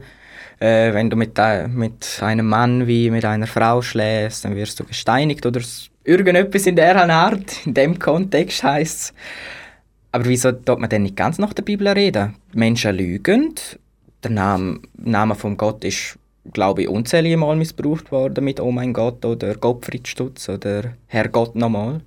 äh, 0.60 0.94
wenn 0.94 1.10
du 1.10 1.18
mit, 1.18 1.38
äh, 1.38 1.68
mit 1.68 2.20
einem 2.22 2.48
Mann 2.48 2.88
wie 2.88 3.10
mit 3.10 3.26
einer 3.26 3.48
Frau 3.48 3.82
schläfst, 3.82 4.46
dann 4.46 4.56
wirst 4.56 4.80
du 4.80 4.84
gesteinigt 4.84 5.46
oder 5.46 5.62
irgendetwas 6.04 6.68
in 6.68 6.76
der 6.76 7.10
Art, 7.10 7.46
in 7.66 7.74
dem 7.74 8.00
Kontext 8.00 8.64
heißt 8.64 9.00
es. 9.00 9.14
Aber 10.14 10.26
wieso 10.26 10.52
tut 10.52 10.80
man 10.80 10.90
denn 10.90 11.04
nicht 11.04 11.16
ganz 11.16 11.38
nach 11.38 11.54
der 11.54 11.64
Bibel 11.64 11.88
reden? 11.88 12.36
Menschen 12.54 12.96
lügen, 12.96 13.56
der 14.24 14.32
Name, 14.32 14.80
Name 14.98 15.36
von 15.36 15.56
Gott 15.56 15.84
ist 15.84 16.18
glaube 16.54 16.84
ich, 16.84 16.90
unzählige 16.90 17.38
Mal 17.38 17.56
missbraucht 17.56 18.12
worden 18.12 18.44
mit 18.44 18.60
«Oh 18.60 18.72
mein 18.72 18.94
Gott» 18.94 19.24
oder 19.26 19.56
«Gottfried 19.56 20.08
Stutz» 20.08 20.50
oder 20.50 20.94
«Herr 21.08 21.30
Gott 21.30 21.56
nochmal». 21.56 22.02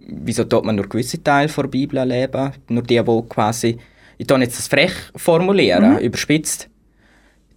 Wieso 0.00 0.44
tut 0.44 0.64
man 0.64 0.76
nur 0.76 0.88
gewisse 0.88 1.22
Teile 1.22 1.48
der 1.48 1.62
Bibel 1.64 2.02
leben? 2.02 2.52
Nur 2.68 2.82
die, 2.82 3.02
die 3.02 3.22
quasi, 3.28 3.78
ich 4.16 4.26
tue 4.26 4.40
jetzt 4.40 4.58
das 4.58 4.68
frech 4.68 4.92
formulieren, 5.14 5.94
mhm. 5.94 5.98
überspitzt, 5.98 6.68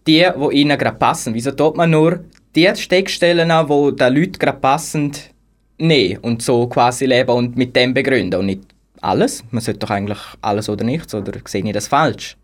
die, 0.06 0.26
die 0.26 0.56
ihnen 0.58 0.78
gerade 0.78 0.98
passen. 0.98 1.34
Wieso 1.34 1.52
tut 1.52 1.78
man 1.78 1.92
nur 1.92 2.26
die 2.56 2.70
Steckstellen 2.76 3.52
an, 3.52 3.68
die 3.68 3.96
den 3.96 4.14
Leuten 4.14 4.34
gerade 4.34 4.60
passend 4.60 5.32
nehmen 5.78 6.18
und 6.18 6.42
so 6.42 6.68
quasi 6.68 7.06
leben 7.06 7.32
und 7.32 7.58
mit 7.58 7.76
dem 7.76 7.94
begründen 7.94 8.40
und 8.40 8.48
nicht 8.48 8.64
alles? 9.00 9.44
Man 9.52 9.62
sollte 9.62 9.80
doch 9.80 9.92
eigentlich 9.92 10.20
alles 10.42 10.68
oder 10.68 10.84
nichts, 10.84 11.16
oder 11.16 11.34
sehe 11.46 11.64
ich 11.64 11.74
das 11.74 11.88
falsch? 11.88 12.38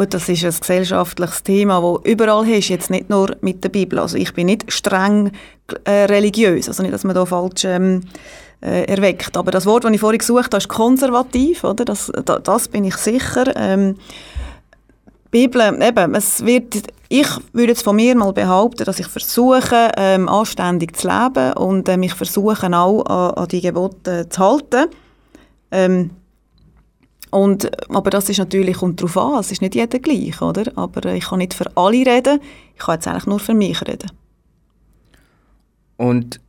Gut, 0.00 0.14
das 0.14 0.30
ist 0.30 0.44
ein 0.46 0.58
gesellschaftliches 0.58 1.42
Thema, 1.42 1.82
das 1.82 2.10
überall 2.10 2.48
ist, 2.48 2.70
jetzt 2.70 2.88
nicht 2.88 3.10
nur 3.10 3.36
mit 3.42 3.62
der 3.62 3.68
Bibel. 3.68 3.98
Also 3.98 4.16
ich 4.16 4.32
bin 4.32 4.46
nicht 4.46 4.72
streng 4.72 5.30
äh, 5.84 6.04
religiös, 6.04 6.68
also 6.68 6.82
nicht, 6.82 6.94
dass 6.94 7.04
man 7.04 7.14
da 7.14 7.26
falsch 7.26 7.66
ähm, 7.66 8.00
äh, 8.62 8.84
erweckt. 8.84 9.36
Aber 9.36 9.50
das 9.50 9.66
Wort, 9.66 9.84
das 9.84 9.92
ich 9.92 10.00
vorhin 10.00 10.18
gesucht 10.18 10.46
habe, 10.46 10.56
ist 10.56 10.70
konservativ, 10.70 11.64
oder? 11.64 11.84
Das, 11.84 12.10
da, 12.24 12.38
das 12.38 12.68
bin 12.68 12.84
ich 12.84 12.96
sicher. 12.96 13.52
Ähm, 13.54 13.96
Bibel, 15.30 15.60
eben, 15.82 16.14
es 16.14 16.46
wird, 16.46 16.76
ich 17.10 17.28
würde 17.52 17.72
jetzt 17.72 17.84
von 17.84 17.96
mir 17.96 18.16
mal 18.16 18.32
behaupten, 18.32 18.84
dass 18.86 19.00
ich 19.00 19.06
versuche, 19.06 19.90
ähm, 19.98 20.30
anständig 20.30 20.96
zu 20.96 21.08
leben 21.08 21.52
und 21.58 21.86
äh, 21.90 21.98
mich 21.98 22.14
versuche 22.14 22.74
auch 22.74 23.04
an, 23.04 23.34
an 23.34 23.48
die 23.48 23.60
Gebote 23.60 24.30
zu 24.30 24.40
halten. 24.40 24.86
Ähm, 25.70 26.12
und, 27.30 27.70
aber 27.88 28.10
das 28.10 28.28
ist 28.28 28.38
natürlich, 28.38 28.78
kommt 28.78 29.00
darauf 29.00 29.16
an, 29.16 29.40
es 29.40 29.52
ist 29.52 29.62
nicht 29.62 29.74
jeder 29.74 29.98
gleich, 29.98 30.40
oder? 30.42 30.70
Aber 30.76 31.04
äh, 31.06 31.16
ich 31.16 31.26
kann 31.26 31.38
nicht 31.38 31.54
für 31.54 31.70
alle 31.76 32.04
reden, 32.06 32.40
ich 32.74 32.80
kann 32.80 32.96
jetzt 32.96 33.06
eigentlich 33.06 33.26
nur 33.26 33.38
für 33.38 33.54
mich 33.54 33.80
reden. 33.82 34.10
Und 35.96 36.40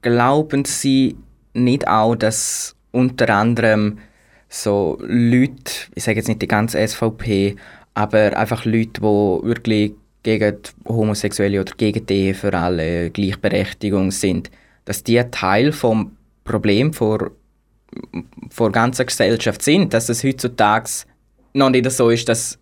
glauben 0.00 0.64
Sie 0.64 1.16
nicht 1.54 1.86
auch, 1.86 2.14
dass 2.14 2.74
unter 2.92 3.28
anderem 3.30 3.98
so 4.48 4.98
Leute, 5.02 5.72
ich 5.94 6.04
sage 6.04 6.18
jetzt 6.18 6.28
nicht 6.28 6.42
die 6.42 6.48
ganze 6.48 6.86
SVP, 6.86 7.56
aber 7.94 8.36
einfach 8.36 8.64
Leute, 8.64 9.00
die 9.00 9.02
wirklich 9.02 9.92
gegen 10.22 10.58
Homosexuelle 10.86 11.60
oder 11.60 11.72
gegen 11.76 12.06
die 12.06 12.32
für 12.32 12.54
alle 12.54 13.10
Gleichberechtigung 13.10 14.10
sind, 14.10 14.50
dass 14.84 15.02
die 15.02 15.22
Teil 15.30 15.72
vom 15.72 16.16
Problem 16.44 16.92
vor 16.92 17.32
vor 18.50 18.68
der 18.68 18.82
ganzen 18.82 19.06
Gesellschaft 19.06 19.62
sind, 19.62 19.94
dass 19.94 20.08
es 20.08 20.24
heutzutage 20.24 20.90
noch 21.54 21.70
nicht 21.70 21.90
so 21.90 22.10
ist, 22.10 22.28
dass 22.28 22.58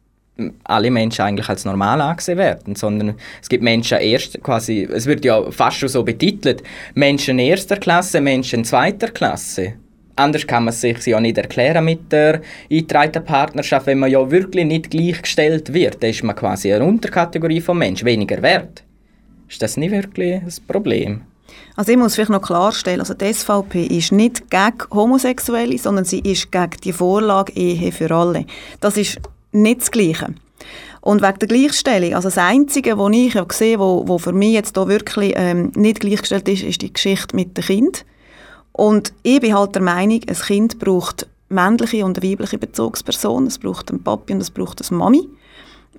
alle 0.64 0.90
Menschen 0.90 1.22
eigentlich 1.22 1.48
als 1.48 1.64
normal 1.64 2.00
angesehen 2.00 2.38
werden, 2.38 2.74
sondern 2.74 3.14
es 3.42 3.48
gibt 3.48 3.62
Menschen 3.62 3.98
erster 3.98 4.38
quasi, 4.38 4.88
es 4.90 5.06
wird 5.06 5.24
ja 5.24 5.50
fast 5.50 5.78
schon 5.78 5.88
so 5.88 6.02
betitelt, 6.02 6.62
Menschen 6.94 7.38
erster 7.38 7.76
Klasse, 7.76 8.20
Menschen 8.20 8.64
zweiter 8.64 9.08
Klasse. 9.08 9.74
Anders 10.16 10.46
kann 10.46 10.64
man 10.64 10.74
sich 10.74 11.06
ja 11.06 11.20
nicht 11.20 11.38
erklären 11.38 11.84
mit 11.84 12.12
der 12.12 12.42
eingetragenen 12.70 13.24
Partnerschaft, 13.24 13.86
wenn 13.86 13.98
man 13.98 14.10
ja 14.10 14.30
wirklich 14.30 14.66
nicht 14.66 14.90
gleichgestellt 14.90 15.72
wird, 15.72 16.02
dann 16.02 16.10
ist 16.10 16.22
man 16.22 16.36
quasi 16.36 16.72
eine 16.72 16.84
Unterkategorie 16.84 17.60
von 17.60 17.78
Menschen, 17.78 18.06
weniger 18.06 18.42
wert. 18.42 18.82
Ist 19.48 19.62
das 19.62 19.76
nicht 19.76 19.92
wirklich 19.92 20.34
ein 20.34 20.52
Problem? 20.66 21.22
Also 21.76 21.92
ich 21.92 21.98
muss 21.98 22.14
vielleicht 22.14 22.30
noch 22.30 22.42
klarstellen, 22.42 23.00
also 23.00 23.14
die 23.14 23.32
SVP 23.32 23.86
ist 23.86 24.12
nicht 24.12 24.50
gegen 24.50 24.78
Homosexuelle, 24.92 25.78
sondern 25.78 26.04
sie 26.04 26.20
ist 26.20 26.50
gegen 26.52 26.76
die 26.84 26.92
Vorlage 26.92 27.52
Ehe 27.52 27.92
für 27.92 28.10
alle. 28.10 28.46
Das 28.80 28.96
ist 28.96 29.18
nicht 29.52 29.80
das 29.80 29.90
Gleiche. 29.90 30.34
Und 31.00 31.22
wegen 31.22 31.38
der 31.38 31.48
Gleichstellung, 31.48 32.14
also 32.14 32.28
das 32.28 32.38
Einzige, 32.38 32.98
was 32.98 33.12
ich 33.12 33.52
sehe, 33.52 33.78
wo, 33.78 34.06
wo 34.06 34.18
für 34.18 34.32
mich 34.32 34.52
jetzt 34.52 34.76
da 34.76 34.86
wirklich 34.86 35.32
ähm, 35.36 35.72
nicht 35.74 36.00
gleichgestellt 36.00 36.48
ist, 36.48 36.62
ist 36.62 36.82
die 36.82 36.92
Geschichte 36.92 37.34
mit 37.34 37.56
dem 37.56 37.64
Kind. 37.64 38.04
Und 38.72 39.12
ich 39.22 39.40
bin 39.40 39.54
halt 39.56 39.74
der 39.74 39.82
Meinung, 39.82 40.20
ein 40.26 40.34
Kind 40.34 40.78
braucht 40.78 41.26
männliche 41.48 42.04
und 42.04 42.22
weibliche 42.22 42.58
Bezugspersonen. 42.58 43.48
Es 43.48 43.58
braucht 43.58 43.90
einen 43.90 44.02
Papi 44.02 44.34
und 44.34 44.40
es 44.40 44.50
braucht 44.50 44.80
eine 44.82 44.98
Mami. 44.98 45.28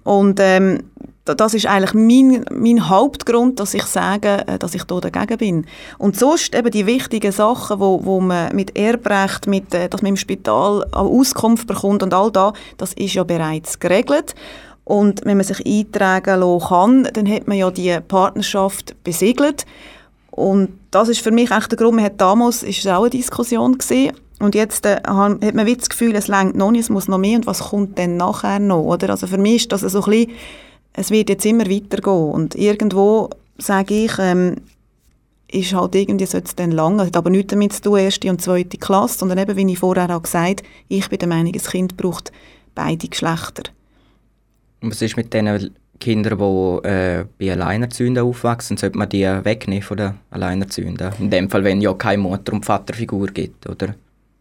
Und 0.04 0.40
ähm, 0.40 0.84
das 1.26 1.54
ist 1.54 1.68
eigentlich 1.68 1.94
mein, 1.94 2.46
mein 2.52 2.90
Hauptgrund, 2.90 3.60
dass 3.60 3.74
ich 3.74 3.84
sage, 3.84 4.44
äh, 4.48 4.58
dass 4.58 4.74
ich 4.74 4.84
da 4.84 5.00
dagegen 5.00 5.38
bin. 5.38 5.66
Und 5.98 6.18
sonst 6.18 6.56
eben 6.56 6.72
die 6.72 6.86
wichtigen 6.86 7.32
Sachen, 7.32 7.80
wo, 7.80 8.04
wo 8.04 8.20
man 8.20 8.56
mit 8.56 8.78
Erbrecht, 8.78 9.48
mit, 9.48 9.74
äh, 9.74 9.88
dass 9.88 10.02
man 10.02 10.10
im 10.10 10.18
Spital 10.18 10.86
Auskunft 10.92 11.68
bekommt 11.68 12.04
und 12.04 12.14
all 12.14 12.32
das, 12.32 12.54
das 12.78 12.94
ist 12.94 13.14
ja 13.14 13.24
bereits 13.24 13.80
geregelt. 13.80 14.36
Und 14.84 15.22
wenn 15.24 15.38
man 15.38 15.46
sich 15.46 15.66
eintragen 15.66 16.40
lassen 16.40 16.68
kann, 16.68 17.04
dann 17.14 17.30
hat 17.32 17.48
man 17.48 17.58
ja 17.58 17.70
die 17.70 17.98
Partnerschaft 18.08 18.96
besiegelt. 19.04 19.66
Und 20.32 20.70
das 20.90 21.08
ist 21.10 21.22
für 21.22 21.32
mich 21.32 21.52
echt 21.52 21.72
der 21.72 21.78
Grund, 21.78 21.96
man 21.96 22.06
hat 22.06 22.20
damals, 22.20 22.64
ist 22.64 22.80
es 22.80 22.88
auch 22.88 23.02
eine 23.02 23.10
Diskussion 23.10 23.78
gesehen, 23.78 24.14
und 24.42 24.56
jetzt 24.56 24.86
äh, 24.86 25.02
hat 25.06 25.54
man 25.54 25.78
das 25.78 25.90
Gefühl, 25.90 26.16
es 26.16 26.28
längt 26.28 26.56
noch 26.56 26.72
nicht, 26.72 26.82
es 26.82 26.90
muss 26.90 27.08
noch 27.08 27.18
mehr 27.18 27.38
und 27.38 27.48
was 27.48 27.60
kommt 27.60 27.98
denn 27.98 28.18
nachher 28.18 28.60
noch, 28.60 28.84
oder? 28.84 29.10
Also 29.10 29.28
für 29.28 29.38
mich 29.38 29.64
ist 29.64 29.72
das 29.72 29.82
so 29.82 30.04
ein 30.04 30.10
bisschen, 30.10 30.32
es 30.94 31.12
wird 31.12 31.30
jetzt 31.30 31.46
immer 31.46 31.70
weitergehen 31.70 32.32
und 32.32 32.56
irgendwo 32.56 33.30
sage 33.58 34.06
ich, 34.06 34.14
ähm, 34.20 34.58
ist 35.52 35.74
halt 35.74 35.96
irgendwie 35.96 36.26
sollte 36.26 36.48
es 36.48 36.56
dann 36.56 36.72
lang, 36.72 37.00
hat 37.00 37.18
aber 37.18 37.30
nichts 37.30 37.52
damit 37.52 37.74
zu 37.74 37.82
tun, 37.82 38.00
erste 38.00 38.30
und 38.30 38.42
zweite 38.42 38.78
Klasse, 38.78 39.20
sondern 39.20 39.38
eben, 39.38 39.56
wie 39.56 39.72
ich 39.72 39.80
vorher 39.80 40.16
auch 40.16 40.24
gesagt 40.24 40.64
ich 40.88 41.10
bin 41.10 41.20
der 41.20 41.28
Meinung, 41.28 41.54
ein 41.54 41.62
Kind 41.62 41.98
braucht 41.98 42.32
beide 42.74 43.08
Geschlechter. 43.08 43.64
Und 44.82 44.92
was 44.92 45.02
ist 45.02 45.18
mit 45.18 45.34
diesen 45.34 45.76
Kinder, 46.00 46.36
die 46.36 46.88
äh, 46.88 47.26
bei 47.38 47.52
Alleinerzünden 47.52 48.24
aufwachsen, 48.24 48.78
sollte 48.78 48.98
man 48.98 49.10
die 49.10 49.24
wegnehmen 49.24 49.84
von 49.84 49.98
den 49.98 50.14
Alleinerzünden? 50.32 51.12
In 51.20 51.30
dem 51.30 51.50
Fall, 51.50 51.64
wenn 51.64 51.82
ja 51.82 51.94
keine 51.94 52.24
Mutter- 52.24 52.54
und 52.54 52.66
Vaterfigur 52.66 53.28
gibt, 53.28 53.70
oder? 53.70 53.94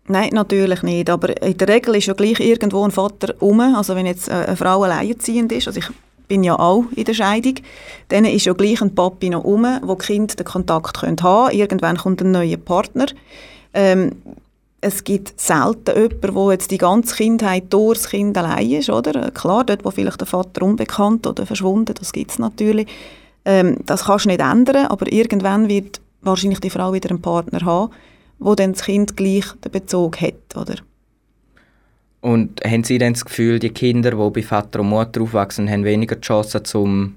Nein, 0.07 0.31
natürlich 0.33 0.83
nicht. 0.83 1.11
Aber 1.11 1.41
in 1.43 1.57
der 1.57 1.69
Regel 1.69 1.97
ist 1.97 2.07
ja 2.07 2.15
gleich 2.15 2.41
irgendwo 2.41 2.85
ein 2.85 2.91
Vater 2.91 3.35
um. 3.41 3.61
Also 3.61 3.95
wenn 3.95 4.07
jetzt 4.07 4.31
eine 4.31 4.57
Frau 4.57 4.83
alleinerziehend 4.83 5.53
ist, 5.53 5.69
also 5.69 5.79
ich 5.79 5.89
bin 6.27 6.45
ja 6.45 6.59
auch 6.59 6.85
in 6.95 7.05
der 7.05 7.15
Scheidung, 7.15 7.57
dann 8.09 8.25
ist 8.25 8.47
ja 8.47 8.53
gleich 8.53 8.81
ein 8.81 8.95
Papi 8.95 9.31
noch 9.31 9.45
um, 9.45 9.67
wo 9.83 9.95
die 9.95 10.07
Kinder 10.07 10.35
den 10.35 10.47
Kontakt 10.47 11.03
haben 11.03 11.17
können. 11.17 11.51
Irgendwann 11.53 11.97
kommt 11.97 12.23
ein 12.23 12.31
neuer 12.31 12.57
Partner. 12.57 13.07
Ähm, 13.75 14.13
es 14.81 15.05
gibt 15.05 15.39
selten 15.39 15.95
jemanden, 15.95 16.35
der 16.35 16.53
jetzt 16.53 16.71
die 16.71 16.79
ganze 16.79 17.15
Kindheit 17.15 17.65
durch 17.71 17.99
das 17.99 18.11
Kind 18.11 18.39
allein 18.39 18.71
ist, 18.71 18.89
oder? 18.89 19.31
Klar, 19.31 19.65
dort, 19.65 19.85
wo 19.85 19.91
vielleicht 19.91 20.21
der 20.21 20.27
Vater 20.27 20.63
unbekannt 20.63 21.27
oder 21.27 21.45
verschwunden, 21.45 21.95
das 21.99 22.13
gibt 22.13 22.31
es 22.31 22.39
natürlich. 22.39 22.87
Ähm, 23.45 23.79
das 23.87 24.05
kannst 24.05 24.25
du 24.25 24.31
nicht 24.31 24.41
ändern, 24.41 24.87
aber 24.87 25.13
irgendwann 25.13 25.69
wird 25.69 26.01
wahrscheinlich 26.23 26.61
die 26.61 26.71
Frau 26.71 26.93
wieder 26.93 27.11
einen 27.11 27.21
Partner 27.21 27.61
haben, 27.65 27.93
wo 28.41 28.55
dann 28.55 28.73
das 28.73 28.83
Kind 28.83 29.17
gleich 29.17 29.45
den 29.65 29.71
Bezug 29.71 30.21
hat, 30.21 30.57
oder? 30.57 30.77
Und 32.23 32.61
haben 32.65 32.85
Sie 32.85 32.99
dann 32.99 33.13
das 33.13 33.25
Gefühl, 33.25 33.59
die 33.59 33.71
Kinder, 33.71 34.11
die 34.11 34.31
bei 34.31 34.43
Vater 34.43 34.81
und 34.81 34.89
Mutter 34.89 35.23
aufwachsen, 35.23 35.71
haben 35.71 35.85
weniger 35.85 36.21
Chancen 36.21 36.65
zum 36.65 37.17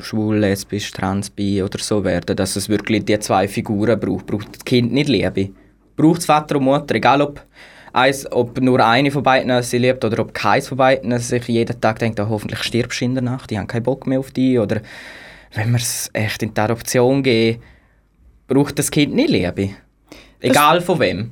schwul, 0.00 0.38
lesbisch, 0.38 0.90
trans, 0.90 1.30
bi 1.30 1.62
oder 1.62 1.78
so 1.78 2.02
werden, 2.02 2.36
dass 2.36 2.56
es 2.56 2.68
wirklich 2.68 3.04
die 3.04 3.18
zwei 3.18 3.46
Figuren 3.46 4.00
braucht? 4.00 4.26
Braucht 4.26 4.54
das 4.54 4.64
Kind 4.64 4.92
nicht 4.92 5.08
Liebe? 5.08 5.50
Braucht 5.96 6.20
es 6.20 6.26
Vater 6.26 6.56
und 6.56 6.64
Mutter, 6.64 6.94
egal 6.94 7.22
ob 7.22 7.44
eins, 7.92 8.30
ob 8.32 8.60
nur 8.60 8.84
eine 8.84 9.10
von 9.10 9.22
beiden 9.22 9.62
sie 9.62 9.78
liebt 9.78 10.04
oder 10.04 10.20
ob 10.20 10.32
keins 10.32 10.68
von 10.68 10.78
beiden 10.78 11.16
sich 11.18 11.46
jeden 11.48 11.80
Tag 11.80 11.98
denkt, 11.98 12.18
oh, 12.18 12.28
hoffentlich 12.28 12.62
stirbst 12.62 13.00
du 13.00 13.04
in 13.04 13.14
der 13.14 13.22
Nacht, 13.22 13.50
die 13.50 13.58
haben 13.58 13.66
keinen 13.66 13.82
Bock 13.82 14.06
mehr 14.06 14.18
auf 14.18 14.30
dich. 14.30 14.58
Oder 14.58 14.80
wenn 15.54 15.70
wir 15.70 15.76
es 15.78 16.08
echt 16.14 16.42
in 16.42 16.54
die 16.54 16.60
Adoption 16.60 17.22
gehen, 17.22 17.60
braucht 18.48 18.78
das 18.78 18.90
Kind 18.90 19.14
nicht 19.14 19.30
Liebe. 19.30 19.70
Egal 20.42 20.76
das 20.76 20.84
von 20.84 20.98
wem. 21.00 21.30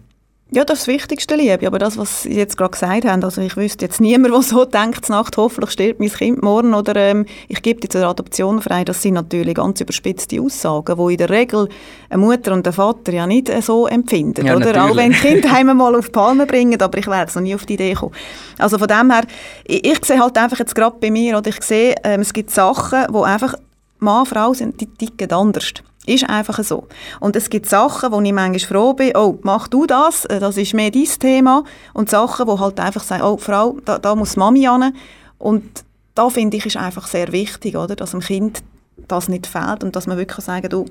Ja, 0.53 0.65
das 0.65 0.81
ist 0.81 0.89
das 0.89 0.95
Wichtigste, 0.95 1.37
Liebe. 1.37 1.65
Aber 1.65 1.79
das, 1.79 1.97
was 1.97 2.25
Sie 2.25 2.35
jetzt 2.35 2.57
gerade 2.57 2.73
gesagt 2.73 3.05
haben, 3.05 3.23
also 3.23 3.41
ich 3.41 3.57
wüsste 3.57 3.85
jetzt 3.85 4.01
niemand, 4.01 4.35
der 4.35 4.43
so 4.43 4.65
denkt, 4.65 5.09
Nacht 5.09 5.37
hoffentlich 5.37 5.71
stirbt 5.71 6.01
mein 6.01 6.11
Kind 6.11 6.43
morgen 6.43 6.75
oder 6.75 6.97
ähm, 6.97 7.25
ich 7.47 7.63
gebe 7.63 7.81
dir 7.81 7.89
zur 7.89 8.05
Adoption 8.05 8.61
frei. 8.61 8.85
Das 8.85 9.01
sind 9.01 9.15
natürlich 9.15 9.55
ganz 9.55 9.81
überspitzte 9.81 10.41
Aussagen, 10.41 10.97
die 10.97 11.13
in 11.13 11.19
der 11.19 11.31
Regel 11.31 11.69
eine 12.09 12.19
Mutter 12.19 12.53
und 12.53 12.67
ein 12.67 12.73
Vater 12.73 13.13
ja 13.13 13.29
nicht 13.29 13.49
äh, 13.49 13.63
so 13.63 13.87
empfinden. 13.87 14.45
Ja, 14.45 14.57
oder? 14.57 14.85
Auch 14.85 14.97
wenn 14.97 15.13
Kinder 15.13 15.53
einmal 15.55 15.77
mal 15.77 15.95
auf 15.95 16.07
die 16.07 16.13
Palme 16.13 16.47
bringen, 16.47 16.83
aber 16.83 16.99
ich 16.99 17.07
werde 17.07 17.29
es 17.29 17.35
noch 17.37 17.43
nie 17.43 17.55
auf 17.55 17.65
die 17.65 17.75
Idee 17.75 17.95
kommen. 17.95 18.15
Also 18.59 18.77
von 18.77 18.89
dem 18.89 19.13
her, 19.13 19.23
ich, 19.65 19.87
ich 19.87 20.05
sehe 20.05 20.19
halt 20.19 20.37
einfach 20.37 20.59
jetzt 20.59 20.75
gerade 20.75 20.97
bei 21.01 21.13
mir, 21.13 21.39
oder 21.39 21.49
ich 21.49 21.63
sehe, 21.63 21.95
ähm, 22.03 22.23
es 22.23 22.33
gibt 22.33 22.51
Sachen, 22.51 23.07
wo 23.11 23.23
einfach 23.23 23.55
Mann, 24.01 24.27
Frau 24.27 24.53
sind, 24.53 24.81
die 24.81 24.87
ticken 24.87 25.31
anders. 25.31 25.75
Ist 26.07 26.29
einfach 26.29 26.63
so. 26.65 26.89
Und 27.21 27.37
es 27.37 27.51
gibt 27.51 27.69
Sachen, 27.69 28.11
wo 28.11 28.21
ich 28.21 28.33
manchmal 28.33 28.59
froh 28.59 28.95
bin, 28.95 29.15
oh, 29.17 29.39
mach 29.43 29.69
du 29.69 29.87
das, 29.87 30.25
äh, 30.25 30.41
das 30.41 30.57
ist 30.57 30.75
mehr 30.75 30.91
dein 30.91 31.05
Thema. 31.05 31.65
Und 31.93 32.09
Sachen, 32.09 32.47
wo 32.47 32.59
halt 32.59 32.81
einfach 32.81 33.03
sagen, 33.03 33.23
oh, 33.23 33.37
Frau, 33.37 33.79
da, 33.85 33.99
da 33.99 34.15
muss 34.15 34.37
Mami 34.37 34.67
an. 34.67 34.95
Und 35.39 35.85
da 36.15 36.31
finde 36.31 36.57
ich, 36.57 36.67
ist 36.67 36.77
einfach 36.77 37.07
sehr 37.07 37.33
wichtig, 37.33 37.77
oder, 37.77 37.97
dass 37.97 38.13
dem 38.13 38.21
Kind 38.21 38.63
das 39.09 39.29
nicht 39.29 39.47
fehlt 39.47 39.85
und 39.85 39.95
dass 39.95 40.07
man 40.07 40.17
wirklich 40.17 40.45
sagen 40.45 40.69
du, 40.69 40.87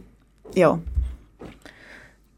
ja. 0.55 0.79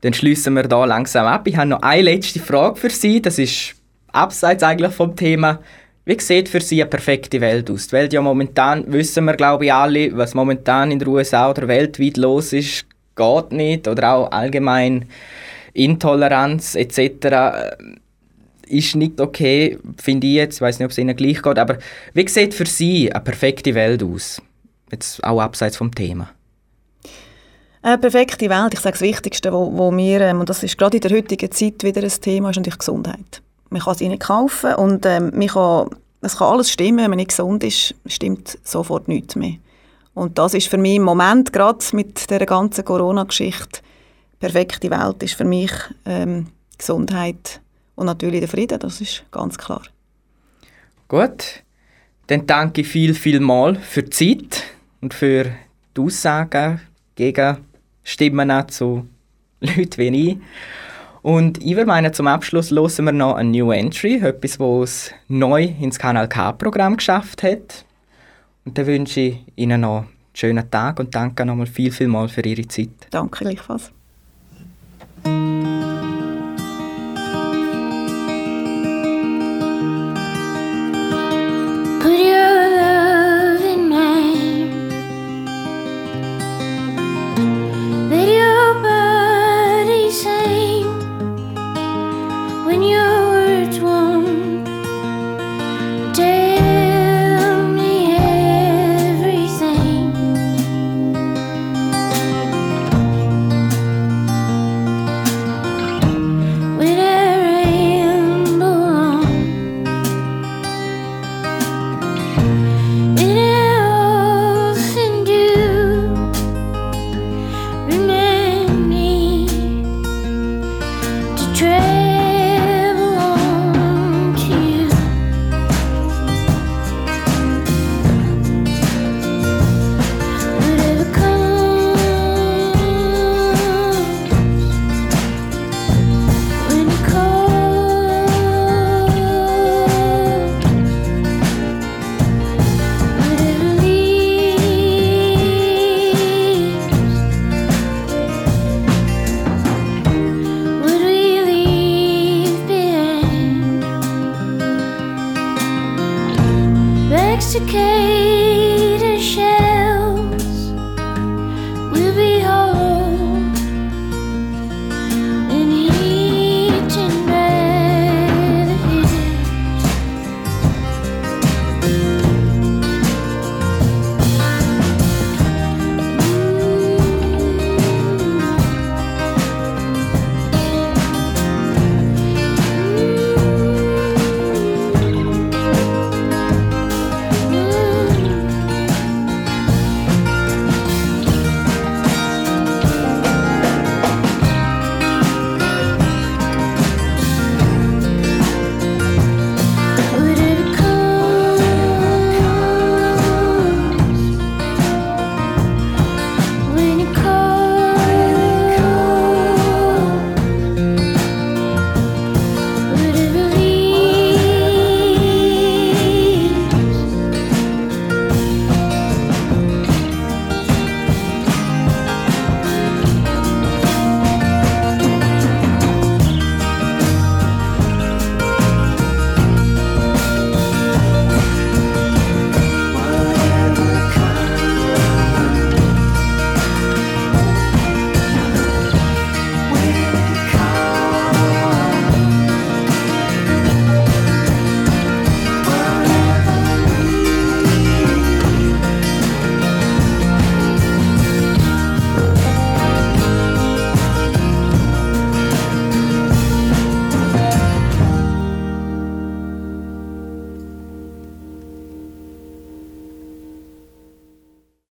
Dann 0.02 0.14
schließen 0.14 0.54
wir 0.56 0.64
da 0.64 0.86
langsam 0.86 1.28
ab. 1.28 1.48
Ich 1.48 1.58
habe 1.58 1.70
noch 1.70 1.82
eine 1.82 2.02
letzte 2.02 2.40
Frage 2.40 2.76
für 2.78 2.90
Sie. 2.90 3.22
Das 3.22 3.38
ist 3.38 3.76
abseits 4.12 4.64
eigentlich 4.64 4.94
vom 4.94 5.16
Thema. 5.16 5.60
Wie 6.04 6.20
sieht 6.20 6.50
für 6.50 6.62
Sie 6.62 6.82
eine 6.82 6.90
perfekte 6.90 7.42
Welt 7.42 7.70
aus? 7.70 7.88
Die 7.88 7.94
Welt 7.94 8.14
ja 8.14 8.22
momentan, 8.22 8.92
wissen 8.92 9.26
wir 9.26 9.36
glaube 9.36 9.66
ich 9.66 9.74
alle, 9.74 10.16
was 10.18 10.34
momentan 10.34 10.92
in 10.92 11.00
den 11.00 11.08
USA 11.08 11.50
oder 11.50 11.68
weltweit 11.68 12.18
los 12.18 12.54
ist, 12.54 12.86
geht 13.16 13.52
nicht. 13.52 13.88
Oder 13.88 14.14
auch 14.14 14.32
allgemein 14.32 15.06
Intoleranz 15.74 16.76
etc. 16.76 16.98
Äh, 17.26 17.72
ist 18.68 18.96
nicht 18.96 19.20
okay, 19.20 19.78
finde 20.02 20.28
ich 20.28 20.34
jetzt. 20.34 20.56
Ich 20.56 20.62
weiß 20.62 20.80
nicht, 20.80 20.86
ob 20.86 20.92
es 20.92 20.98
Ihnen 20.98 21.16
gleich 21.16 21.42
geht. 21.42 21.60
Aber 21.60 21.78
wie 22.14 22.28
sieht 22.28 22.54
für 22.54 22.66
Sie 22.66 23.12
eine 23.12 23.24
perfekte 23.24 23.76
Welt 23.76 24.02
aus? 24.02 24.42
Jetzt 24.92 25.24
auch 25.24 25.40
abseits 25.40 25.78
vom 25.78 25.94
Thema. 25.94 26.32
Eine 27.84 27.98
perfekte 27.98 28.50
Welt, 28.50 28.74
ich 28.74 28.80
sage 28.80 28.94
das 28.94 29.02
Wichtigste, 29.02 29.52
wo, 29.52 29.76
wo 29.76 29.92
wir, 29.96 30.22
ähm, 30.22 30.40
und 30.40 30.50
das 30.50 30.62
ist 30.62 30.78
gerade 30.78 30.98
in 30.98 31.02
der 31.02 31.12
heutigen 31.12 31.52
Zeit 31.52 31.84
wieder 31.84 32.04
ein 32.04 32.10
Thema, 32.10 32.52
ist 32.52 32.58
natürlich 32.58 32.78
Gesundheit. 32.78 33.42
Man 33.72 33.82
kann 33.82 33.96
sie 33.96 34.10
nicht 34.10 34.22
kaufen 34.22 34.76
und 34.76 35.06
ähm, 35.06 35.32
kann, 35.48 35.90
es 36.22 36.38
kann 36.38 36.54
alles 36.54 36.70
stimmen, 36.70 37.00
wenn 37.00 37.10
man 37.10 37.18
nicht 37.18 37.30
gesund 37.30 37.64
ist, 37.64 37.96
stimmt 38.06 38.60
sofort 38.64 39.08
nichts 39.08 39.36
mehr. 39.36 39.56
Und 40.14 40.38
das 40.38 40.54
ist 40.54 40.68
für 40.68 40.78
mich 40.78 40.98
im 40.98 41.04
Moment, 41.04 41.52
gerade 41.54 41.84
mit 41.94 42.30
der 42.30 42.46
ganzen 42.46 42.86
Corona-Geschichte, 42.86 43.82
perfekte 44.40 44.92
Welt 44.92 45.24
ist 45.24 45.36
für 45.36 45.46
mich 45.46 45.72
ähm, 46.06 46.48
Gesundheit 46.78 47.62
und 47.96 48.08
natürlich 48.08 48.42
der 48.42 48.50
Frieden, 48.50 48.80
das 48.80 49.02
ist 49.02 49.24
ganz 49.32 49.58
klar. 49.58 49.84
Gut, 51.08 51.64
dann 52.28 52.46
danke 52.46 52.82
ich 52.82 52.88
viel, 52.88 53.14
viel 53.14 53.40
mal 53.40 53.76
für 53.76 54.04
die 54.04 54.10
Zeit 54.10 54.64
und 55.02 55.14
für 55.14 55.52
die 55.96 56.02
Aussagen 56.02 56.82
gegen 57.16 57.58
Stimmen 58.04 58.70
zu 58.70 59.08
Leuten 59.62 59.98
wie 59.98 60.32
ich. 60.32 60.38
Und 61.22 61.62
ich 61.64 61.76
würde 61.76 61.86
meinen, 61.86 62.14
zum 62.14 62.28
Abschluss 62.28 62.72
hören 62.72 63.06
wir 63.06 63.12
noch 63.12 63.36
ein 63.36 63.52
New 63.52 63.72
Entry, 63.72 64.16
etwas, 64.16 64.60
was 64.60 65.12
neu 65.28 65.64
ins 65.80 66.00
Kanal 66.00 66.28
K-Programm 66.28 66.98
geschafft 66.98 67.44
hat. 67.44 67.86
Und 68.66 68.78
dann 68.78 68.88
wünsche 68.88 69.20
ich 69.20 69.40
Ihnen 69.56 69.82
noch 69.82 70.00
einen 70.00 70.08
schönen 70.34 70.70
Tag 70.72 71.00
und 71.00 71.14
danke 71.14 71.46
nochmal 71.46 71.68
viel, 71.68 71.92
viel 71.92 72.08
mal 72.08 72.28
für 72.28 72.42
Ihre 72.42 72.68
Zeit. 72.68 72.90
Danke 73.12 73.44
gleichfalls. 73.44 73.92